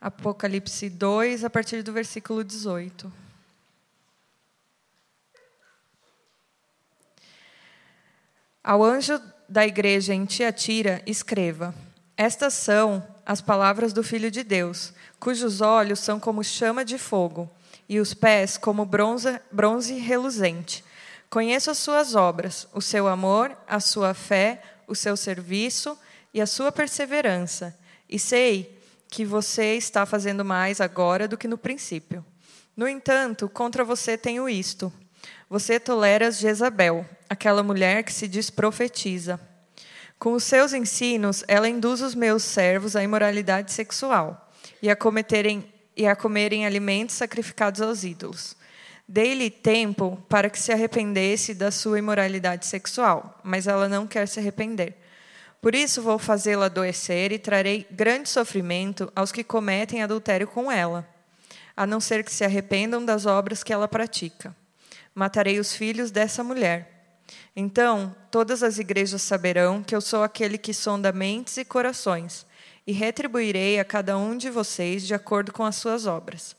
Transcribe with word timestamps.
Apocalipse 0.00 0.88
2, 0.88 1.44
a 1.44 1.50
partir 1.50 1.82
do 1.82 1.92
versículo 1.92 2.42
18. 2.42 3.12
Ao 8.64 8.82
anjo 8.82 9.20
da 9.46 9.66
igreja 9.66 10.14
em 10.14 10.24
Tiatira, 10.24 11.02
escreva: 11.06 11.74
Estas 12.16 12.54
são 12.54 13.06
as 13.26 13.42
palavras 13.42 13.92
do 13.92 14.02
Filho 14.02 14.30
de 14.30 14.42
Deus, 14.42 14.94
cujos 15.18 15.60
olhos 15.60 15.98
são 15.98 16.18
como 16.18 16.42
chama 16.42 16.82
de 16.82 16.96
fogo 16.96 17.50
e 17.86 18.00
os 18.00 18.14
pés 18.14 18.56
como 18.56 18.86
bronze, 18.86 19.38
bronze 19.52 19.94
reluzente. 19.94 20.82
Conheço 21.28 21.70
as 21.70 21.78
suas 21.78 22.14
obras, 22.14 22.66
o 22.72 22.80
seu 22.80 23.06
amor, 23.06 23.54
a 23.66 23.80
sua 23.80 24.14
fé, 24.14 24.62
o 24.86 24.94
seu 24.94 25.14
serviço 25.16 25.98
e 26.32 26.40
a 26.40 26.46
sua 26.46 26.72
perseverança, 26.72 27.76
e 28.08 28.18
sei 28.18 28.79
que 29.10 29.24
você 29.24 29.74
está 29.74 30.06
fazendo 30.06 30.44
mais 30.44 30.80
agora 30.80 31.26
do 31.26 31.36
que 31.36 31.48
no 31.48 31.58
princípio. 31.58 32.24
No 32.76 32.86
entanto, 32.86 33.48
contra 33.48 33.84
você 33.84 34.16
tenho 34.16 34.48
isto: 34.48 34.92
você 35.48 35.80
tolera 35.80 36.30
Jezabel, 36.30 37.04
aquela 37.28 37.62
mulher 37.62 38.04
que 38.04 38.12
se 38.12 38.28
diz 38.28 38.48
profetiza. 38.48 39.40
Com 40.18 40.34
os 40.34 40.44
seus 40.44 40.72
ensinos, 40.72 41.42
ela 41.48 41.68
induz 41.68 42.00
os 42.00 42.14
meus 42.14 42.44
servos 42.44 42.94
à 42.94 43.02
imoralidade 43.02 43.72
sexual 43.72 44.50
e 44.80 44.88
a 44.88 44.94
cometerem 44.94 45.64
e 45.96 46.06
a 46.06 46.14
comerem 46.14 46.64
alimentos 46.64 47.16
sacrificados 47.16 47.82
aos 47.82 48.04
ídolos. 48.04 48.56
Dei-lhe 49.06 49.50
tempo 49.50 50.22
para 50.28 50.48
que 50.48 50.58
se 50.58 50.72
arrependesse 50.72 51.52
da 51.52 51.70
sua 51.70 51.98
imoralidade 51.98 52.64
sexual, 52.64 53.40
mas 53.42 53.66
ela 53.66 53.88
não 53.88 54.06
quer 54.06 54.28
se 54.28 54.38
arrepender. 54.38 54.99
Por 55.60 55.74
isso 55.74 56.00
vou 56.00 56.18
fazê-la 56.18 56.66
adoecer 56.66 57.32
e 57.32 57.38
trarei 57.38 57.86
grande 57.90 58.28
sofrimento 58.28 59.12
aos 59.14 59.30
que 59.30 59.44
cometem 59.44 60.02
adultério 60.02 60.46
com 60.46 60.72
ela, 60.72 61.06
a 61.76 61.86
não 61.86 62.00
ser 62.00 62.24
que 62.24 62.32
se 62.32 62.44
arrependam 62.44 63.04
das 63.04 63.26
obras 63.26 63.62
que 63.62 63.72
ela 63.72 63.86
pratica. 63.86 64.56
Matarei 65.14 65.58
os 65.58 65.74
filhos 65.74 66.10
dessa 66.10 66.42
mulher. 66.42 67.14
Então 67.54 68.14
todas 68.30 68.62
as 68.62 68.78
igrejas 68.78 69.20
saberão 69.20 69.82
que 69.82 69.94
eu 69.94 70.00
sou 70.00 70.22
aquele 70.22 70.56
que 70.56 70.72
sonda 70.72 71.12
mentes 71.12 71.58
e 71.58 71.64
corações, 71.64 72.46
e 72.86 72.92
retribuirei 72.92 73.78
a 73.78 73.84
cada 73.84 74.16
um 74.16 74.36
de 74.36 74.48
vocês 74.48 75.06
de 75.06 75.14
acordo 75.14 75.52
com 75.52 75.64
as 75.64 75.76
suas 75.76 76.06
obras. 76.06 76.56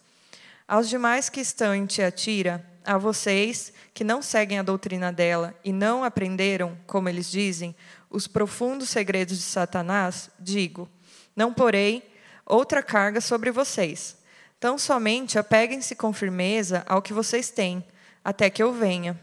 Aos 0.67 0.88
demais 0.88 1.27
que 1.27 1.41
estão 1.41 1.73
em 1.73 1.86
Tiatira, 1.86 2.65
a 2.86 2.97
vocês 2.97 3.73
que 3.93 4.03
não 4.03 4.21
seguem 4.21 4.59
a 4.59 4.63
doutrina 4.63 5.11
dela 5.11 5.53
e 5.63 5.73
não 5.73 6.03
aprenderam, 6.03 6.77
como 6.88 7.09
eles 7.09 7.30
dizem, 7.30 7.75
os 8.12 8.28
profundos 8.28 8.90
segredos 8.90 9.38
de 9.38 9.44
Satanás, 9.44 10.30
digo: 10.38 10.88
não 11.36 11.54
porei 11.54 12.04
outra 12.45 12.84
carga 12.84 13.22
sobre 13.22 13.50
vocês. 13.52 14.17
Tão 14.59 14.78
somente 14.78 15.40
apeguem-se 15.40 15.95
com 15.95 16.14
firmeza 16.14 16.84
ao 16.86 17.02
que 17.02 17.14
vocês 17.14 17.50
têm, 17.50 17.84
até 18.23 18.50
que 18.50 18.62
eu 18.62 18.72
venha. 18.73 19.20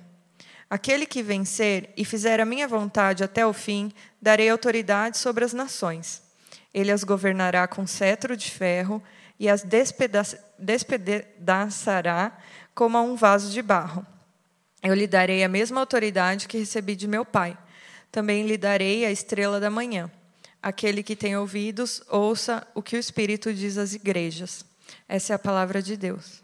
Aquele 0.68 1.06
que 1.06 1.22
vencer 1.22 1.92
e 1.96 2.04
fizer 2.04 2.40
a 2.40 2.44
minha 2.44 2.66
vontade 2.66 3.22
até 3.22 3.46
o 3.46 3.52
fim, 3.52 3.92
darei 4.20 4.48
autoridade 4.48 5.16
sobre 5.16 5.44
as 5.44 5.52
nações. 5.52 6.22
Ele 6.74 6.90
as 6.90 7.04
governará 7.04 7.68
com 7.68 7.86
cetro 7.86 8.36
de 8.36 8.50
ferro 8.50 9.00
e 9.38 9.48
as 9.48 9.64
despedaçará 10.58 12.36
como 12.74 12.98
a 12.98 13.02
um 13.02 13.14
vaso 13.14 13.50
de 13.50 13.62
barro. 13.62 14.04
Eu 14.82 14.94
lhe 14.94 15.06
darei 15.06 15.42
a 15.42 15.48
mesma 15.48 15.80
autoridade 15.80 16.46
que 16.46 16.58
recebi 16.58 16.94
de 16.94 17.08
meu 17.08 17.24
Pai. 17.24 17.56
Também 18.10 18.46
lhe 18.46 18.56
darei 18.56 19.04
a 19.04 19.10
estrela 19.10 19.60
da 19.60 19.70
manhã. 19.70 20.10
Aquele 20.62 21.02
que 21.02 21.14
tem 21.14 21.36
ouvidos, 21.36 22.02
ouça 22.08 22.66
o 22.74 22.82
que 22.82 22.96
o 22.96 22.98
Espírito 22.98 23.52
diz 23.54 23.78
às 23.78 23.94
igrejas. 23.94 24.64
Essa 25.08 25.32
é 25.32 25.36
a 25.36 25.38
palavra 25.38 25.80
de 25.82 25.96
Deus. 25.96 26.42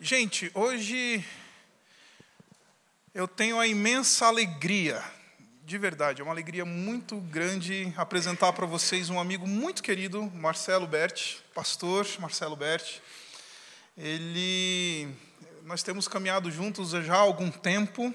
Gente, 0.00 0.50
hoje 0.54 1.24
eu 3.14 3.26
tenho 3.26 3.58
a 3.58 3.66
imensa 3.66 4.26
alegria, 4.26 5.02
de 5.64 5.78
verdade, 5.78 6.20
é 6.20 6.24
uma 6.24 6.32
alegria 6.32 6.64
muito 6.66 7.16
grande 7.16 7.90
apresentar 7.96 8.52
para 8.52 8.66
vocês 8.66 9.08
um 9.08 9.18
amigo 9.18 9.46
muito 9.46 9.82
querido, 9.82 10.30
Marcelo 10.34 10.86
Berti, 10.86 11.42
pastor 11.54 12.06
Marcelo 12.18 12.54
Berti. 12.54 13.00
Ele 13.96 15.08
nós 15.64 15.82
temos 15.82 16.06
caminhado 16.06 16.50
juntos 16.50 16.90
já 16.90 17.14
há 17.14 17.20
algum 17.20 17.50
tempo. 17.50 18.12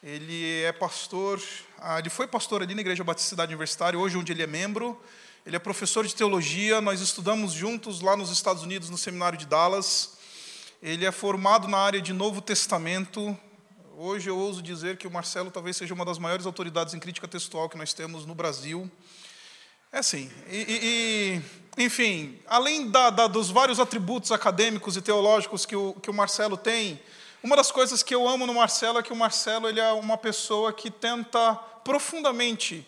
Ele 0.00 0.62
é 0.62 0.70
pastor, 0.70 1.42
ah, 1.76 1.98
ele 1.98 2.08
foi 2.08 2.28
pastor 2.28 2.62
ali 2.62 2.72
na 2.72 2.80
Igreja 2.80 3.02
Batista 3.02 3.30
Cidade 3.30 3.50
Universitária, 3.50 3.98
hoje 3.98 4.16
onde 4.16 4.30
ele 4.30 4.44
é 4.44 4.46
membro. 4.46 4.96
Ele 5.44 5.56
é 5.56 5.58
professor 5.58 6.06
de 6.06 6.14
teologia, 6.14 6.80
nós 6.80 7.00
estudamos 7.00 7.52
juntos 7.52 8.00
lá 8.00 8.16
nos 8.16 8.30
Estados 8.30 8.62
Unidos, 8.62 8.90
no 8.90 8.96
seminário 8.96 9.36
de 9.36 9.44
Dallas. 9.44 10.18
Ele 10.80 11.04
é 11.04 11.10
formado 11.10 11.66
na 11.66 11.78
área 11.78 12.00
de 12.00 12.12
Novo 12.12 12.40
Testamento. 12.40 13.36
Hoje 13.96 14.30
eu 14.30 14.38
ouso 14.38 14.62
dizer 14.62 14.98
que 14.98 15.08
o 15.08 15.10
Marcelo 15.10 15.50
talvez 15.50 15.76
seja 15.76 15.92
uma 15.92 16.04
das 16.04 16.16
maiores 16.16 16.46
autoridades 16.46 16.94
em 16.94 17.00
crítica 17.00 17.26
textual 17.26 17.68
que 17.68 17.76
nós 17.76 17.92
temos 17.92 18.24
no 18.24 18.36
Brasil. 18.36 18.88
É 19.90 19.98
assim, 19.98 20.30
e, 20.50 21.40
e, 21.78 21.82
enfim, 21.82 22.38
além 22.46 22.90
da, 22.90 23.08
da, 23.08 23.26
dos 23.26 23.50
vários 23.50 23.80
atributos 23.80 24.30
acadêmicos 24.30 24.98
e 24.98 25.00
teológicos 25.00 25.64
que 25.64 25.74
o, 25.74 25.94
que 25.94 26.10
o 26.10 26.14
Marcelo 26.14 26.58
tem, 26.58 27.00
uma 27.42 27.56
das 27.56 27.70
coisas 27.72 28.02
que 28.02 28.14
eu 28.14 28.28
amo 28.28 28.46
no 28.46 28.52
Marcelo 28.52 28.98
é 28.98 29.02
que 29.02 29.12
o 29.12 29.16
Marcelo 29.16 29.66
ele 29.66 29.80
é 29.80 29.92
uma 29.92 30.18
pessoa 30.18 30.74
que 30.74 30.90
tenta 30.90 31.54
profundamente 31.82 32.86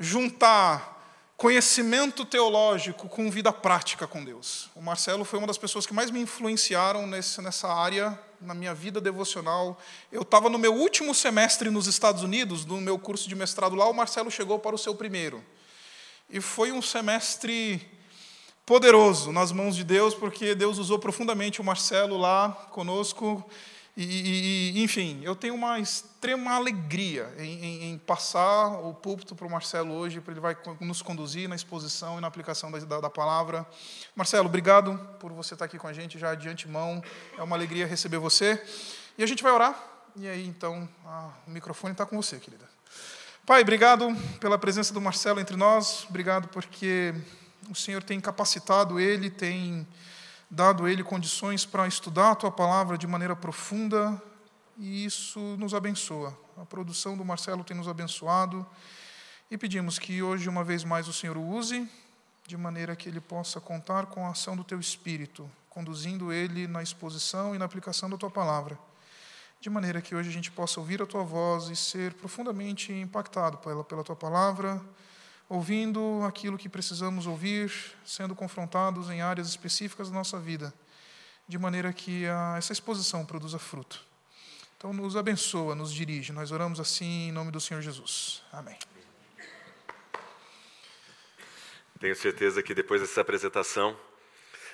juntar 0.00 0.96
conhecimento 1.36 2.24
teológico 2.24 3.08
com 3.08 3.30
vida 3.30 3.52
prática 3.52 4.04
com 4.04 4.24
Deus. 4.24 4.68
O 4.74 4.82
Marcelo 4.82 5.24
foi 5.24 5.38
uma 5.38 5.46
das 5.46 5.58
pessoas 5.58 5.86
que 5.86 5.94
mais 5.94 6.10
me 6.10 6.20
influenciaram 6.20 7.06
nesse, 7.06 7.40
nessa 7.40 7.72
área, 7.72 8.18
na 8.40 8.54
minha 8.54 8.74
vida 8.74 9.00
devocional. 9.00 9.78
Eu 10.10 10.22
estava 10.22 10.48
no 10.48 10.58
meu 10.58 10.74
último 10.74 11.14
semestre 11.14 11.70
nos 11.70 11.86
Estados 11.86 12.24
Unidos, 12.24 12.64
no 12.64 12.80
meu 12.80 12.98
curso 12.98 13.28
de 13.28 13.36
mestrado 13.36 13.76
lá, 13.76 13.88
o 13.88 13.94
Marcelo 13.94 14.30
chegou 14.30 14.58
para 14.58 14.74
o 14.74 14.78
seu 14.78 14.94
primeiro. 14.94 15.44
E 16.28 16.40
foi 16.40 16.72
um 16.72 16.82
semestre 16.82 17.80
poderoso 18.66 19.30
nas 19.30 19.52
mãos 19.52 19.76
de 19.76 19.84
Deus, 19.84 20.12
porque 20.12 20.54
Deus 20.54 20.78
usou 20.78 20.98
profundamente 20.98 21.60
o 21.60 21.64
Marcelo 21.64 22.16
lá 22.16 22.50
conosco. 22.72 23.48
E, 23.96 24.72
e 24.74 24.82
enfim, 24.82 25.20
eu 25.22 25.34
tenho 25.34 25.54
uma 25.54 25.78
extrema 25.78 26.52
alegria 26.52 27.32
em, 27.38 27.64
em, 27.64 27.90
em 27.92 27.98
passar 27.98 28.80
o 28.80 28.92
púlpito 28.92 29.34
para 29.34 29.46
o 29.46 29.50
Marcelo 29.50 29.94
hoje, 29.94 30.20
para 30.20 30.32
ele 30.32 30.40
vai 30.40 30.54
nos 30.80 31.00
conduzir 31.00 31.48
na 31.48 31.54
exposição 31.54 32.18
e 32.18 32.20
na 32.20 32.26
aplicação 32.26 32.70
da, 32.70 32.78
da, 32.80 33.00
da, 33.02 33.10
palavra. 33.10 33.64
Marcelo, 34.14 34.48
obrigado 34.48 34.98
por 35.18 35.32
você 35.32 35.54
estar 35.54 35.64
aqui 35.64 35.78
com 35.78 35.86
a 35.86 35.94
gente 35.94 36.18
já 36.18 36.34
de 36.34 36.48
antemão. 36.48 37.02
É 37.38 37.42
uma 37.42 37.56
alegria 37.56 37.86
receber 37.86 38.18
você. 38.18 38.62
E 39.16 39.22
a 39.22 39.26
gente 39.26 39.42
vai 39.42 39.52
orar. 39.52 39.80
E 40.16 40.28
aí, 40.28 40.46
então, 40.46 40.86
o 41.46 41.50
microfone 41.50 41.92
está 41.92 42.04
com 42.04 42.16
você, 42.16 42.38
querida. 42.38 42.75
Pai, 43.46 43.62
obrigado 43.62 44.12
pela 44.40 44.58
presença 44.58 44.92
do 44.92 45.00
Marcelo 45.00 45.38
entre 45.38 45.54
nós, 45.54 46.04
obrigado 46.10 46.48
porque 46.48 47.14
o 47.70 47.76
Senhor 47.76 48.02
tem 48.02 48.20
capacitado 48.20 48.98
ele, 48.98 49.30
tem 49.30 49.86
dado 50.50 50.84
a 50.84 50.90
ele 50.90 51.04
condições 51.04 51.64
para 51.64 51.86
estudar 51.86 52.32
a 52.32 52.34
tua 52.34 52.50
palavra 52.50 52.98
de 52.98 53.06
maneira 53.06 53.36
profunda. 53.36 54.20
E 54.76 55.04
isso 55.04 55.38
nos 55.60 55.74
abençoa. 55.74 56.36
A 56.60 56.64
produção 56.64 57.16
do 57.16 57.24
Marcelo 57.24 57.62
tem 57.62 57.76
nos 57.76 57.86
abençoado. 57.86 58.66
E 59.48 59.56
pedimos 59.56 59.96
que 59.96 60.20
hoje, 60.24 60.48
uma 60.48 60.64
vez 60.64 60.82
mais, 60.82 61.06
o 61.06 61.12
Senhor 61.12 61.36
o 61.36 61.48
use 61.48 61.88
de 62.48 62.56
maneira 62.56 62.96
que 62.96 63.08
ele 63.08 63.20
possa 63.20 63.60
contar 63.60 64.06
com 64.06 64.26
a 64.26 64.30
ação 64.30 64.56
do 64.56 64.64
teu 64.64 64.80
Espírito, 64.80 65.48
conduzindo 65.70 66.32
ele 66.32 66.66
na 66.66 66.82
exposição 66.82 67.54
e 67.54 67.58
na 67.58 67.64
aplicação 67.64 68.10
da 68.10 68.16
tua 68.16 68.28
palavra 68.28 68.76
de 69.60 69.70
maneira 69.70 70.00
que 70.00 70.14
hoje 70.14 70.28
a 70.28 70.32
gente 70.32 70.50
possa 70.50 70.78
ouvir 70.78 71.00
a 71.02 71.06
tua 71.06 71.22
voz 71.22 71.68
e 71.68 71.76
ser 71.76 72.14
profundamente 72.14 72.92
impactado 72.92 73.58
pela, 73.58 73.82
pela 73.82 74.04
tua 74.04 74.16
palavra, 74.16 74.80
ouvindo 75.48 76.22
aquilo 76.26 76.58
que 76.58 76.68
precisamos 76.68 77.26
ouvir, 77.26 77.72
sendo 78.04 78.34
confrontados 78.34 79.10
em 79.10 79.20
áreas 79.20 79.48
específicas 79.48 80.08
da 80.10 80.14
nossa 80.14 80.38
vida, 80.38 80.72
de 81.48 81.58
maneira 81.58 81.92
que 81.92 82.26
a, 82.26 82.56
essa 82.58 82.72
exposição 82.72 83.24
produza 83.24 83.58
fruto. 83.58 84.04
Então, 84.76 84.92
nos 84.92 85.16
abençoa, 85.16 85.74
nos 85.74 85.92
dirige. 85.92 86.32
Nós 86.32 86.52
oramos 86.52 86.78
assim 86.78 87.28
em 87.28 87.32
nome 87.32 87.50
do 87.50 87.60
Senhor 87.60 87.80
Jesus. 87.80 88.42
Amém. 88.52 88.76
Tenho 91.98 92.14
certeza 92.14 92.62
que 92.62 92.74
depois 92.74 93.00
dessa 93.00 93.22
apresentação, 93.22 93.98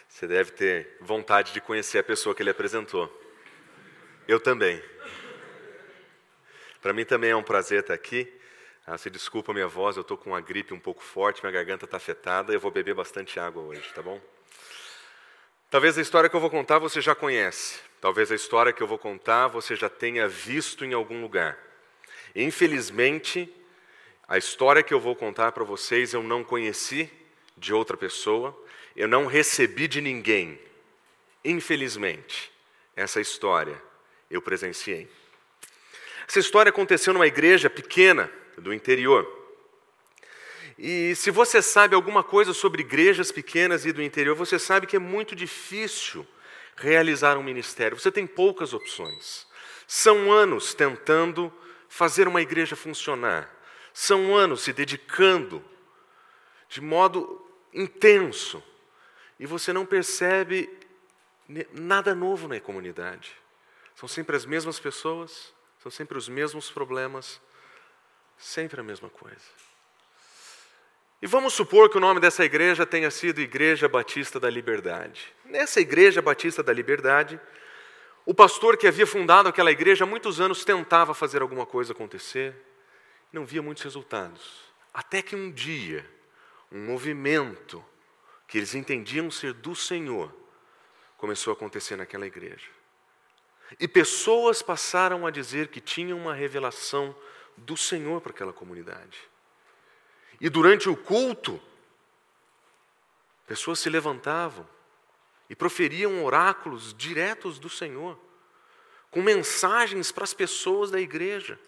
você 0.09 0.27
deve 0.27 0.51
ter 0.51 0.97
vontade 1.01 1.53
de 1.53 1.61
conhecer 1.61 1.99
a 1.99 2.03
pessoa 2.03 2.35
que 2.35 2.43
ele 2.43 2.51
apresentou. 2.51 3.22
Eu 4.29 4.39
também. 4.39 4.83
Para 6.81 6.93
mim 6.93 7.05
também 7.05 7.31
é 7.31 7.37
um 7.37 7.43
prazer 7.43 7.81
estar 7.81 7.95
aqui. 7.95 8.33
Ah, 8.87 8.99
se 8.99 9.11
desculpa 9.11 9.53
a 9.53 9.55
minha 9.55 9.69
voz, 9.69 9.97
eu 9.97 10.03
estou 10.03 10.17
com 10.17 10.31
uma 10.31 10.41
gripe 10.41 10.75
um 10.75 10.81
pouco 10.81 11.03
forte, 11.03 11.43
minha 11.43 11.53
garganta 11.53 11.85
está 11.85 11.97
afetada, 11.97 12.53
eu 12.53 12.59
vou 12.59 12.71
beber 12.71 12.95
bastante 12.95 13.39
água 13.39 13.63
hoje, 13.63 13.89
tá 13.95 14.03
bom? 14.03 14.21
Talvez 15.71 15.97
a 15.97 16.03
história 16.03 16.29
que 16.29 16.37
eu 16.37 16.41
vou 16.41 16.51
contar 16.51 16.79
você 16.79 17.01
já 17.01 17.15
conhece. 17.15 17.81
Talvez 18.01 18.33
a 18.33 18.35
história 18.35 18.73
que 18.73 18.83
eu 18.83 18.87
vou 18.87 18.99
contar 18.99 19.47
você 19.47 19.77
já 19.77 19.89
tenha 19.89 20.29
visto 20.29 20.85
em 20.85 20.93
algum 20.93 21.21
lugar. 21.23 21.57
Infelizmente, 22.35 23.53
A 24.33 24.39
história 24.39 24.83
que 24.83 24.95
eu 24.95 25.01
vou 25.01 25.15
contar 25.15 25.53
para 25.53 25.63
vocês 25.63 26.15
eu 26.15 26.23
não 26.23 26.43
conheci 26.43 27.11
de 27.55 27.75
outra 27.75 27.99
pessoa, 27.99 28.59
eu 28.97 29.07
não 29.07 29.27
recebi 29.27 29.87
de 29.87 30.01
ninguém. 30.01 30.59
Infelizmente, 31.45 32.51
essa 32.97 33.21
história 33.21 33.79
eu 34.33 34.41
presenciei. 34.41 35.09
Essa 36.27 36.39
história 36.39 36.71
aconteceu 36.71 37.13
numa 37.13 37.27
igreja 37.27 37.69
pequena 37.69 38.33
do 38.57 38.73
interior. 38.73 39.41
E 40.79 41.15
se 41.15 41.31
você 41.31 41.61
sabe 41.61 41.95
alguma 41.95 42.25
coisa 42.25 42.55
sobre 42.55 42.81
igrejas 42.81 43.31
pequenas 43.31 43.85
e 43.85 43.93
do 43.93 44.03
interior, 44.03 44.35
você 44.35 44.59
sabe 44.59 44.87
que 44.87 44.97
é 44.97 44.99
muito 44.99 45.37
difícil 45.37 46.27
realizar 46.75 47.37
um 47.37 47.43
ministério. 47.43 47.99
Você 47.99 48.11
tem 48.11 48.27
poucas 48.27 48.73
opções. 48.73 49.47
São 49.87 50.33
anos 50.33 50.73
tentando 50.73 51.53
fazer 51.89 52.27
uma 52.27 52.41
igreja 52.41 52.75
funcionar. 52.75 53.55
São 53.93 54.35
anos 54.35 54.63
se 54.63 54.73
dedicando 54.73 55.63
de 56.69 56.81
modo 56.81 57.47
intenso. 57.75 58.63
E 59.39 59.45
você 59.45 59.73
não 59.73 59.85
percebe 59.85 60.71
nada 61.75 62.15
novo 62.15 62.49
na 62.49 62.59
comunidade. 62.59 63.42
São 64.03 64.09
sempre 64.09 64.35
as 64.35 64.45
mesmas 64.45 64.81
pessoas, 64.81 65.55
são 65.79 65.89
sempre 65.89 66.19
os 66.19 66.29
mesmos 66.29 66.69
problemas, 66.69 67.41
sempre 68.37 68.81
a 68.81 68.83
mesma 68.83 69.09
coisa. 69.09 69.45
E 71.23 71.27
vamos 71.29 71.55
supor 71.55 71.89
que 71.89 71.99
o 71.99 72.01
nome 72.01 72.19
dessa 72.19 72.45
igreja 72.45 72.85
tenha 72.85 73.13
sido 73.13 73.41
Igreja 73.41 73.89
Batista 73.89 74.41
da 74.41 74.51
Liberdade. 74.51 75.33
Nessa 75.45 75.81
Igreja 75.81 76.21
Batista 76.21 76.65
da 76.65 76.73
Liberdade, 76.73 77.41
o 78.27 78.35
pastor 78.35 78.77
que 78.77 78.89
havia 78.89 79.07
fundado 79.07 79.49
aquela 79.49 79.71
igreja 79.71 80.03
há 80.03 80.07
muitos 80.07 80.41
anos 80.41 80.65
tentava 80.65 81.15
fazer 81.15 81.41
alguma 81.41 81.65
coisa 81.65 81.93
acontecer, 81.93 82.57
não 83.33 83.47
via 83.47 83.63
muitos 83.63 83.85
resultados. 83.85 84.65
Até 84.93 85.23
que 85.23 85.37
um 85.37 85.49
dia, 85.49 86.05
um 86.73 86.87
movimento 86.87 87.85
que 88.49 88.59
eles 88.59 88.75
entendiam 88.75 89.31
ser 89.31 89.53
do 89.53 89.77
Senhor 89.77 90.35
começou 91.17 91.53
a 91.53 91.55
acontecer 91.55 91.95
naquela 91.95 92.27
igreja. 92.27 92.82
E 93.79 93.89
pessoas 93.89 94.63
passaram 94.63 95.27
a 95.27 95.31
dizer 95.31 95.69
que 95.69 95.81
tinham 95.81 96.19
uma 96.19 96.35
revelação 96.35 97.15
do 97.57 97.77
Senhor 97.77 98.21
para 98.21 98.33
aquela 98.33 98.53
comunidade. 98.53 99.19
E 100.41 100.49
durante 100.49 100.89
o 100.89 100.97
culto, 100.97 101.61
pessoas 103.47 103.79
se 103.79 103.89
levantavam 103.89 104.67
e 105.49 105.55
proferiam 105.55 106.25
oráculos 106.25 106.95
diretos 106.95 107.59
do 107.59 107.69
Senhor, 107.69 108.19
com 109.11 109.21
mensagens 109.21 110.11
para 110.11 110.25
as 110.25 110.33
pessoas 110.33 110.91
da 110.91 111.01
igreja. 111.01 111.59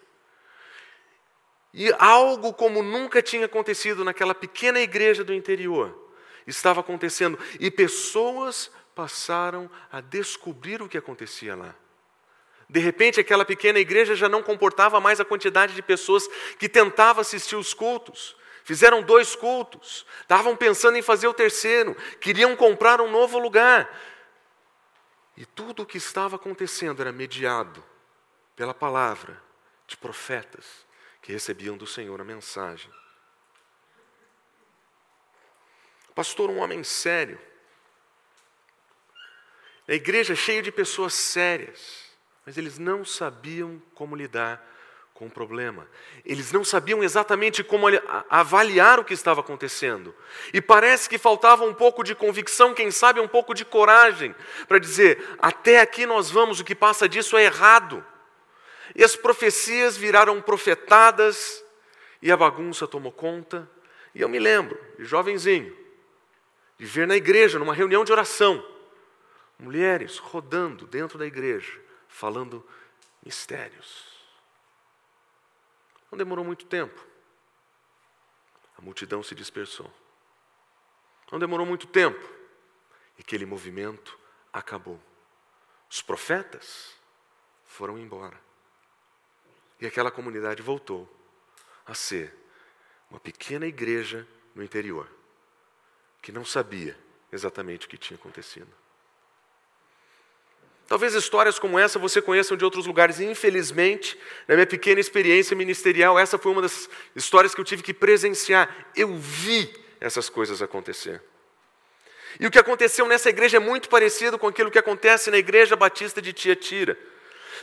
E 1.73 1.93
algo 1.99 2.53
como 2.53 2.81
nunca 2.81 3.21
tinha 3.21 3.45
acontecido 3.45 4.03
naquela 4.03 4.33
pequena 4.33 4.79
igreja 4.79 5.23
do 5.23 5.33
interior 5.33 6.03
estava 6.47 6.79
acontecendo, 6.79 7.39
e 7.59 7.71
pessoas 7.71 8.71
passaram 8.93 9.69
a 9.91 9.99
descobrir 9.99 10.81
o 10.81 10.87
que 10.87 10.97
acontecia 10.97 11.55
lá. 11.55 11.75
De 12.69 12.79
repente, 12.79 13.19
aquela 13.19 13.45
pequena 13.45 13.79
igreja 13.79 14.15
já 14.15 14.27
não 14.27 14.41
comportava 14.41 14.99
mais 14.99 15.19
a 15.19 15.25
quantidade 15.25 15.73
de 15.75 15.81
pessoas 15.81 16.27
que 16.57 16.67
tentava 16.67 17.21
assistir 17.21 17.55
os 17.55 17.73
cultos. 17.73 18.35
Fizeram 18.63 19.03
dois 19.03 19.35
cultos, 19.35 20.05
estavam 20.21 20.55
pensando 20.55 20.97
em 20.97 21.01
fazer 21.01 21.27
o 21.27 21.33
terceiro, 21.33 21.95
queriam 22.19 22.55
comprar 22.55 22.99
um 22.99 23.11
novo 23.11 23.37
lugar. 23.37 23.87
E 25.37 25.45
tudo 25.45 25.83
o 25.83 25.85
que 25.85 25.97
estava 25.97 26.35
acontecendo 26.35 27.01
era 27.01 27.11
mediado 27.11 27.83
pela 28.55 28.73
palavra 28.73 29.39
de 29.85 29.95
profetas 29.97 30.85
que 31.21 31.31
recebiam 31.31 31.77
do 31.77 31.85
Senhor 31.85 32.19
a 32.19 32.23
mensagem. 32.23 32.89
Pastor, 36.15 36.49
um 36.49 36.59
homem 36.59 36.83
sério. 36.83 37.39
A 39.87 39.93
igreja 39.93 40.33
cheia 40.35 40.63
de 40.63 40.71
pessoas 40.71 41.13
sérias, 41.13 42.04
mas 42.45 42.57
eles 42.57 42.77
não 42.77 43.03
sabiam 43.03 43.81
como 43.93 44.15
lidar 44.15 44.63
com 45.15 45.27
o 45.27 45.31
problema. 45.31 45.87
Eles 46.25 46.51
não 46.51 46.63
sabiam 46.63 47.01
exatamente 47.01 47.63
como 47.63 47.87
avaliar 48.29 48.99
o 48.99 49.03
que 49.03 49.13
estava 49.13 49.39
acontecendo. 49.39 50.13
E 50.53 50.61
parece 50.61 51.09
que 51.09 51.17
faltava 51.17 51.63
um 51.63 51.73
pouco 51.73 52.03
de 52.03 52.13
convicção, 52.13 52.73
quem 52.73 52.91
sabe 52.91 53.19
um 53.19 53.27
pouco 53.27 53.53
de 53.53 53.65
coragem, 53.65 54.35
para 54.67 54.77
dizer: 54.77 55.25
até 55.39 55.79
aqui 55.79 56.05
nós 56.05 56.29
vamos, 56.29 56.59
o 56.59 56.65
que 56.65 56.75
passa 56.75 57.09
disso 57.09 57.37
é 57.37 57.45
errado. 57.45 58.05
E 58.93 59.03
as 59.03 59.15
profecias 59.15 59.97
viraram 59.97 60.41
profetadas, 60.41 61.63
e 62.21 62.31
a 62.31 62.37
bagunça 62.37 62.87
tomou 62.87 63.11
conta. 63.11 63.69
E 64.13 64.21
eu 64.21 64.29
me 64.29 64.39
lembro, 64.39 64.77
de 64.97 65.05
jovenzinho, 65.05 65.75
de 66.77 66.85
ver 66.85 67.07
na 67.07 67.15
igreja, 67.15 67.57
numa 67.57 67.73
reunião 67.73 68.03
de 68.03 68.11
oração, 68.11 68.65
mulheres 69.57 70.17
rodando 70.17 70.85
dentro 70.87 71.17
da 71.17 71.25
igreja, 71.25 71.84
falando 72.15 72.65
mistérios. 73.21 74.07
Não 76.09 76.17
demorou 76.17 76.45
muito 76.45 76.65
tempo. 76.65 77.05
A 78.77 78.81
multidão 78.81 79.21
se 79.21 79.35
dispersou. 79.35 79.93
Não 81.29 81.37
demorou 81.37 81.65
muito 81.65 81.85
tempo. 81.87 82.23
E 83.17 83.21
aquele 83.21 83.45
movimento 83.45 84.17
acabou. 84.53 84.97
Os 85.89 86.01
profetas 86.01 86.95
foram 87.65 87.97
embora. 87.97 88.39
E 89.81 89.85
aquela 89.85 90.09
comunidade 90.09 90.61
voltou 90.61 91.11
a 91.85 91.93
ser 91.93 92.33
uma 93.09 93.19
pequena 93.19 93.65
igreja 93.65 94.25
no 94.55 94.63
interior, 94.63 95.09
que 96.21 96.31
não 96.31 96.45
sabia 96.45 96.97
exatamente 97.29 97.87
o 97.87 97.89
que 97.89 97.97
tinha 97.97 98.17
acontecido. 98.17 98.84
Talvez 100.87 101.15
histórias 101.15 101.57
como 101.57 101.79
essa 101.79 101.97
você 101.97 102.21
conheça 102.21 102.55
de 102.55 102.63
outros 102.63 102.85
lugares. 102.85 103.19
Infelizmente, 103.19 104.17
na 104.47 104.55
minha 104.55 104.67
pequena 104.67 104.99
experiência 104.99 105.55
ministerial, 105.55 106.17
essa 106.17 106.37
foi 106.37 106.51
uma 106.51 106.61
das 106.61 106.87
histórias 107.15 107.55
que 107.55 107.61
eu 107.61 107.65
tive 107.65 107.81
que 107.81 107.93
presenciar. 107.93 108.87
Eu 108.95 109.15
vi 109.15 109.73
essas 109.99 110.29
coisas 110.29 110.61
acontecer. 110.61 111.21
E 112.39 112.45
o 112.45 112.51
que 112.51 112.59
aconteceu 112.59 113.07
nessa 113.07 113.29
igreja 113.29 113.57
é 113.57 113.59
muito 113.59 113.89
parecido 113.89 114.37
com 114.37 114.47
aquilo 114.47 114.69
que 114.69 114.77
acontece 114.77 115.31
na 115.31 115.37
igreja 115.37 115.75
batista 115.75 116.21
de 116.21 116.33
Tiatira. 116.33 116.97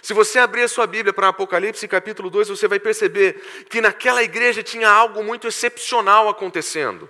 Se 0.00 0.12
você 0.12 0.40
abrir 0.40 0.62
a 0.62 0.68
sua 0.68 0.86
Bíblia 0.86 1.12
para 1.12 1.28
Apocalipse 1.28 1.86
capítulo 1.86 2.28
2, 2.28 2.48
você 2.48 2.66
vai 2.66 2.80
perceber 2.80 3.40
que 3.68 3.80
naquela 3.80 4.22
igreja 4.22 4.62
tinha 4.62 4.88
algo 4.88 5.22
muito 5.22 5.46
excepcional 5.46 6.28
acontecendo. 6.28 7.08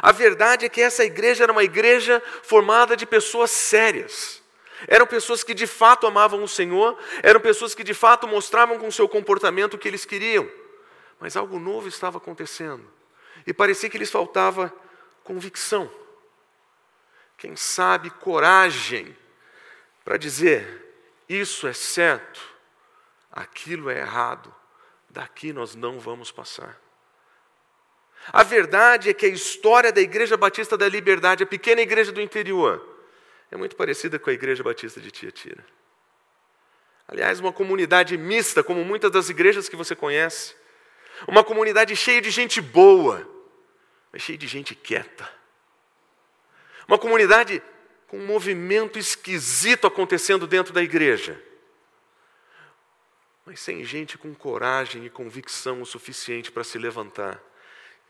A 0.00 0.12
verdade 0.12 0.66
é 0.66 0.68
que 0.68 0.80
essa 0.80 1.04
igreja 1.04 1.44
era 1.44 1.52
uma 1.52 1.64
igreja 1.64 2.22
formada 2.42 2.96
de 2.96 3.06
pessoas 3.06 3.50
sérias. 3.50 4.42
Eram 4.86 5.06
pessoas 5.06 5.42
que 5.42 5.54
de 5.54 5.66
fato 5.66 6.06
amavam 6.06 6.42
o 6.42 6.48
Senhor, 6.48 6.98
eram 7.22 7.40
pessoas 7.40 7.74
que 7.74 7.82
de 7.82 7.94
fato 7.94 8.28
mostravam 8.28 8.78
com 8.78 8.90
seu 8.90 9.08
comportamento 9.08 9.74
o 9.74 9.78
que 9.78 9.88
eles 9.88 10.04
queriam. 10.04 10.48
Mas 11.18 11.36
algo 11.36 11.58
novo 11.58 11.88
estava 11.88 12.18
acontecendo. 12.18 12.84
E 13.46 13.52
parecia 13.52 13.88
que 13.88 13.98
lhes 13.98 14.10
faltava 14.10 14.72
convicção. 15.24 15.90
Quem 17.38 17.56
sabe 17.56 18.10
coragem 18.10 19.16
para 20.04 20.16
dizer: 20.16 20.84
isso 21.28 21.66
é 21.66 21.72
certo, 21.72 22.40
aquilo 23.30 23.90
é 23.90 23.98
errado, 23.98 24.54
daqui 25.08 25.52
nós 25.52 25.74
não 25.74 25.98
vamos 25.98 26.30
passar. 26.30 26.80
A 28.32 28.42
verdade 28.42 29.10
é 29.10 29.14
que 29.14 29.26
a 29.26 29.28
história 29.28 29.92
da 29.92 30.00
Igreja 30.00 30.36
Batista 30.36 30.76
da 30.76 30.88
Liberdade, 30.88 31.44
a 31.44 31.46
pequena 31.46 31.80
igreja 31.80 32.10
do 32.10 32.20
interior, 32.20 32.95
é 33.50 33.56
muito 33.56 33.76
parecida 33.76 34.18
com 34.18 34.30
a 34.30 34.32
Igreja 34.32 34.62
Batista 34.62 35.00
de 35.00 35.10
Tiatira. 35.10 35.64
Aliás, 37.08 37.38
uma 37.38 37.52
comunidade 37.52 38.16
mista, 38.16 38.64
como 38.64 38.84
muitas 38.84 39.10
das 39.10 39.28
igrejas 39.28 39.68
que 39.68 39.76
você 39.76 39.94
conhece. 39.94 40.56
Uma 41.28 41.44
comunidade 41.44 41.94
cheia 41.94 42.20
de 42.20 42.30
gente 42.30 42.60
boa, 42.60 43.26
mas 44.12 44.22
cheia 44.22 44.36
de 44.36 44.46
gente 44.46 44.74
quieta. 44.74 45.30
Uma 46.88 46.98
comunidade 46.98 47.62
com 48.08 48.18
um 48.18 48.26
movimento 48.26 48.98
esquisito 48.98 49.86
acontecendo 49.86 50.46
dentro 50.46 50.72
da 50.72 50.82
igreja. 50.82 51.40
Mas 53.44 53.60
sem 53.60 53.84
gente 53.84 54.18
com 54.18 54.34
coragem 54.34 55.04
e 55.04 55.10
convicção 55.10 55.80
o 55.80 55.86
suficiente 55.86 56.50
para 56.50 56.64
se 56.64 56.78
levantar 56.78 57.40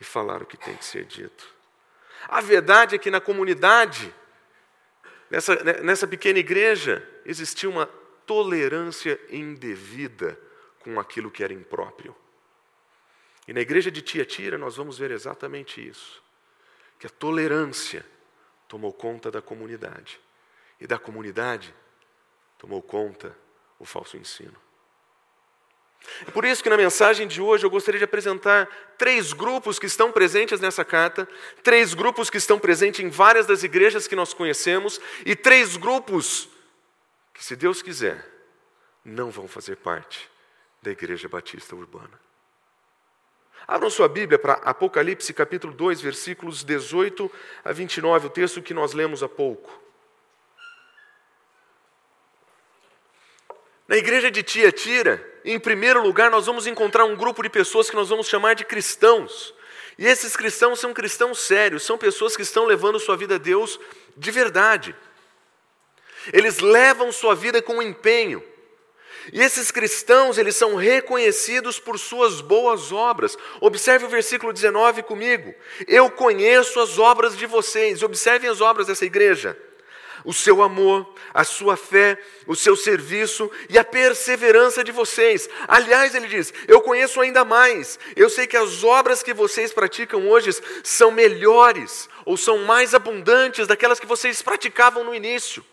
e 0.01 0.03
falar 0.03 0.41
o 0.41 0.45
que 0.45 0.57
tem 0.57 0.75
que 0.75 0.85
ser 0.85 1.05
dito. 1.05 1.47
A 2.27 2.41
verdade 2.41 2.95
é 2.95 2.97
que 2.97 3.11
na 3.11 3.21
comunidade 3.21 4.13
Nessa, 5.29 5.55
né, 5.63 5.73
nessa 5.81 6.07
pequena 6.07 6.39
igreja 6.39 7.07
existia 7.25 7.69
uma 7.69 7.85
tolerância 8.25 9.19
indevida 9.29 10.39
com 10.79 10.99
aquilo 10.99 11.31
que 11.31 11.43
era 11.43 11.53
impróprio. 11.53 12.15
E 13.47 13.53
na 13.53 13.61
igreja 13.61 13.89
de 13.89 14.01
Tiatira 14.01 14.57
nós 14.57 14.75
vamos 14.75 14.97
ver 14.97 15.11
exatamente 15.11 15.85
isso. 15.85 16.21
Que 16.99 17.07
a 17.07 17.09
tolerância 17.09 18.05
tomou 18.67 18.91
conta 18.91 19.31
da 19.31 19.41
comunidade. 19.41 20.19
E 20.79 20.85
da 20.85 20.99
comunidade 20.99 21.73
tomou 22.57 22.81
conta 22.81 23.35
o 23.79 23.85
falso 23.85 24.17
ensino. 24.17 24.66
É 26.25 26.31
por 26.31 26.45
isso 26.45 26.63
que 26.63 26.69
na 26.69 26.77
mensagem 26.77 27.27
de 27.27 27.41
hoje 27.41 27.65
eu 27.65 27.69
gostaria 27.69 27.99
de 27.99 28.05
apresentar 28.05 28.67
três 28.97 29.33
grupos 29.33 29.77
que 29.77 29.85
estão 29.85 30.11
presentes 30.11 30.59
nessa 30.59 30.83
carta, 30.83 31.27
três 31.63 31.93
grupos 31.93 32.29
que 32.29 32.37
estão 32.37 32.57
presentes 32.57 33.01
em 33.01 33.09
várias 33.09 33.45
das 33.45 33.63
igrejas 33.63 34.07
que 34.07 34.15
nós 34.15 34.33
conhecemos 34.33 34.99
e 35.25 35.35
três 35.35 35.77
grupos 35.77 36.49
que, 37.33 37.43
se 37.43 37.55
Deus 37.55 37.81
quiser, 37.81 38.25
não 39.03 39.29
vão 39.29 39.47
fazer 39.47 39.77
parte 39.77 40.29
da 40.81 40.91
Igreja 40.91 41.29
Batista 41.29 41.75
Urbana. 41.75 42.19
Abram 43.67 43.89
sua 43.89 44.07
Bíblia 44.07 44.39
para 44.39 44.53
Apocalipse 44.53 45.33
capítulo 45.33 45.73
2, 45.73 45.99
versículos 45.99 46.63
18 46.63 47.29
a 47.65 47.71
29, 47.73 48.27
o 48.27 48.29
texto 48.29 48.61
que 48.61 48.73
nós 48.73 48.93
lemos 48.93 49.21
há 49.21 49.27
pouco. 49.27 49.87
Na 53.87 53.95
igreja 53.95 54.29
de 54.29 54.43
Tiatira, 54.43 55.36
em 55.53 55.59
primeiro 55.59 56.01
lugar, 56.01 56.29
nós 56.29 56.45
vamos 56.45 56.67
encontrar 56.67 57.05
um 57.05 57.15
grupo 57.15 57.41
de 57.41 57.49
pessoas 57.49 57.89
que 57.89 57.95
nós 57.95 58.09
vamos 58.09 58.27
chamar 58.27 58.55
de 58.55 58.65
cristãos. 58.65 59.53
E 59.97 60.05
esses 60.05 60.35
cristãos 60.35 60.79
são 60.79 60.93
cristãos 60.93 61.39
sérios, 61.39 61.83
são 61.83 61.97
pessoas 61.97 62.35
que 62.35 62.43
estão 62.43 62.65
levando 62.65 62.99
sua 62.99 63.17
vida 63.17 63.35
a 63.35 63.39
Deus 63.39 63.79
de 64.15 64.29
verdade. 64.29 64.95
Eles 66.33 66.59
levam 66.59 67.11
sua 67.11 67.33
vida 67.33 67.61
com 67.61 67.81
empenho. 67.81 68.43
E 69.33 69.41
esses 69.41 69.71
cristãos, 69.71 70.37
eles 70.37 70.55
são 70.55 70.75
reconhecidos 70.75 71.79
por 71.79 71.97
suas 71.97 72.39
boas 72.39 72.91
obras. 72.91 73.37
Observe 73.59 74.05
o 74.05 74.09
versículo 74.09 74.53
19 74.53 75.03
comigo. 75.03 75.53
Eu 75.87 76.09
conheço 76.09 76.79
as 76.79 76.97
obras 76.97 77.37
de 77.37 77.45
vocês. 77.45 78.03
Observem 78.03 78.49
as 78.49 78.61
obras 78.61 78.87
dessa 78.87 79.05
igreja 79.05 79.57
o 80.23 80.33
seu 80.33 80.61
amor, 80.61 81.07
a 81.33 81.43
sua 81.43 81.77
fé, 81.77 82.17
o 82.45 82.55
seu 82.55 82.75
serviço 82.75 83.49
e 83.69 83.77
a 83.77 83.83
perseverança 83.83 84.83
de 84.83 84.91
vocês. 84.91 85.49
Aliás, 85.67 86.15
ele 86.15 86.27
diz: 86.27 86.53
Eu 86.67 86.81
conheço 86.81 87.21
ainda 87.21 87.45
mais. 87.45 87.99
Eu 88.15 88.29
sei 88.29 88.47
que 88.47 88.57
as 88.57 88.83
obras 88.83 89.23
que 89.23 89.33
vocês 89.33 89.71
praticam 89.71 90.27
hoje 90.27 90.49
são 90.83 91.11
melhores 91.11 92.09
ou 92.25 92.37
são 92.37 92.59
mais 92.59 92.93
abundantes 92.93 93.67
daquelas 93.67 93.99
que 93.99 94.05
vocês 94.05 94.41
praticavam 94.41 95.03
no 95.03 95.15
início. 95.15 95.63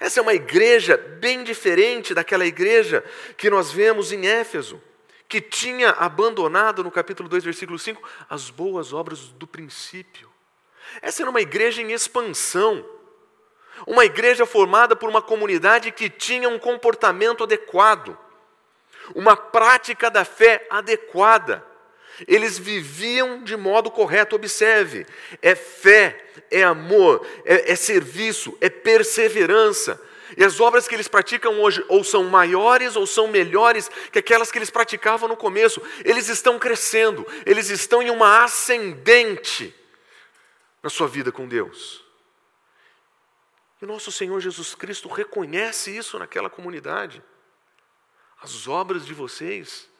Essa 0.00 0.20
é 0.20 0.22
uma 0.22 0.34
igreja 0.34 0.96
bem 0.96 1.44
diferente 1.44 2.14
daquela 2.14 2.44
igreja 2.44 3.04
que 3.36 3.48
nós 3.48 3.70
vemos 3.70 4.10
em 4.10 4.26
Éfeso, 4.26 4.82
que 5.28 5.40
tinha 5.40 5.90
abandonado 5.90 6.82
no 6.82 6.90
capítulo 6.90 7.28
2, 7.28 7.44
versículo 7.44 7.78
5, 7.78 8.02
as 8.28 8.50
boas 8.50 8.92
obras 8.92 9.28
do 9.28 9.46
princípio. 9.46 10.28
Essa 11.00 11.22
era 11.22 11.30
uma 11.30 11.40
igreja 11.40 11.80
em 11.80 11.92
expansão. 11.92 12.84
Uma 13.86 14.04
igreja 14.04 14.46
formada 14.46 14.94
por 14.94 15.08
uma 15.08 15.22
comunidade 15.22 15.90
que 15.90 16.08
tinha 16.08 16.48
um 16.48 16.58
comportamento 16.58 17.44
adequado, 17.44 18.16
uma 19.14 19.36
prática 19.36 20.10
da 20.10 20.24
fé 20.24 20.66
adequada. 20.70 21.64
Eles 22.28 22.58
viviam 22.58 23.42
de 23.42 23.56
modo 23.56 23.90
correto, 23.90 24.36
observe: 24.36 25.06
é 25.40 25.54
fé, 25.54 26.24
é 26.50 26.62
amor, 26.62 27.26
é, 27.44 27.72
é 27.72 27.74
serviço, 27.74 28.56
é 28.60 28.68
perseverança. 28.68 30.00
E 30.36 30.44
as 30.44 30.60
obras 30.60 30.88
que 30.88 30.94
eles 30.94 31.08
praticam 31.08 31.60
hoje 31.60 31.84
ou 31.88 32.02
são 32.02 32.24
maiores 32.24 32.96
ou 32.96 33.06
são 33.06 33.28
melhores 33.28 33.90
que 34.10 34.18
aquelas 34.18 34.50
que 34.50 34.58
eles 34.58 34.70
praticavam 34.70 35.28
no 35.28 35.36
começo. 35.36 35.82
Eles 36.04 36.28
estão 36.28 36.58
crescendo, 36.58 37.26
eles 37.44 37.68
estão 37.68 38.02
em 38.02 38.10
uma 38.10 38.44
ascendente 38.44 39.74
na 40.82 40.88
sua 40.88 41.06
vida 41.06 41.30
com 41.30 41.46
Deus. 41.46 42.01
E 43.82 43.86
nosso 43.86 44.12
Senhor 44.12 44.40
Jesus 44.40 44.76
Cristo 44.76 45.08
reconhece 45.08 45.90
isso 45.90 46.16
naquela 46.16 46.48
comunidade. 46.48 47.20
As 48.40 48.68
obras 48.68 49.04
de 49.04 49.12
vocês 49.12 49.90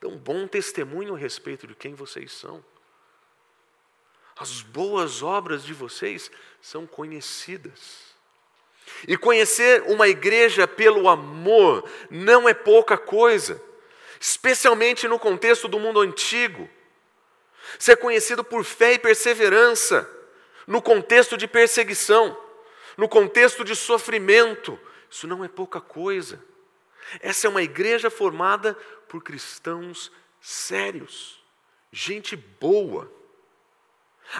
dão 0.00 0.16
bom 0.16 0.48
testemunho 0.48 1.14
a 1.14 1.18
respeito 1.18 1.66
de 1.66 1.74
quem 1.74 1.94
vocês 1.94 2.32
são. 2.32 2.64
As 4.38 4.62
boas 4.62 5.22
obras 5.22 5.62
de 5.64 5.74
vocês 5.74 6.30
são 6.62 6.86
conhecidas. 6.86 8.06
E 9.06 9.18
conhecer 9.18 9.82
uma 9.82 10.08
igreja 10.08 10.66
pelo 10.66 11.06
amor 11.06 11.86
não 12.08 12.48
é 12.48 12.54
pouca 12.54 12.96
coisa, 12.96 13.62
especialmente 14.18 15.06
no 15.06 15.18
contexto 15.18 15.68
do 15.68 15.78
mundo 15.78 16.00
antigo. 16.00 16.70
Ser 17.78 17.96
conhecido 17.96 18.42
por 18.42 18.64
fé 18.64 18.94
e 18.94 18.98
perseverança, 18.98 20.10
no 20.66 20.80
contexto 20.80 21.36
de 21.36 21.46
perseguição 21.46 22.45
no 22.96 23.08
contexto 23.08 23.64
de 23.64 23.76
sofrimento. 23.76 24.78
Isso 25.10 25.26
não 25.26 25.44
é 25.44 25.48
pouca 25.48 25.80
coisa. 25.80 26.42
Essa 27.20 27.46
é 27.46 27.50
uma 27.50 27.62
igreja 27.62 28.10
formada 28.10 28.74
por 29.08 29.22
cristãos 29.22 30.10
sérios, 30.40 31.42
gente 31.92 32.36
boa. 32.36 33.10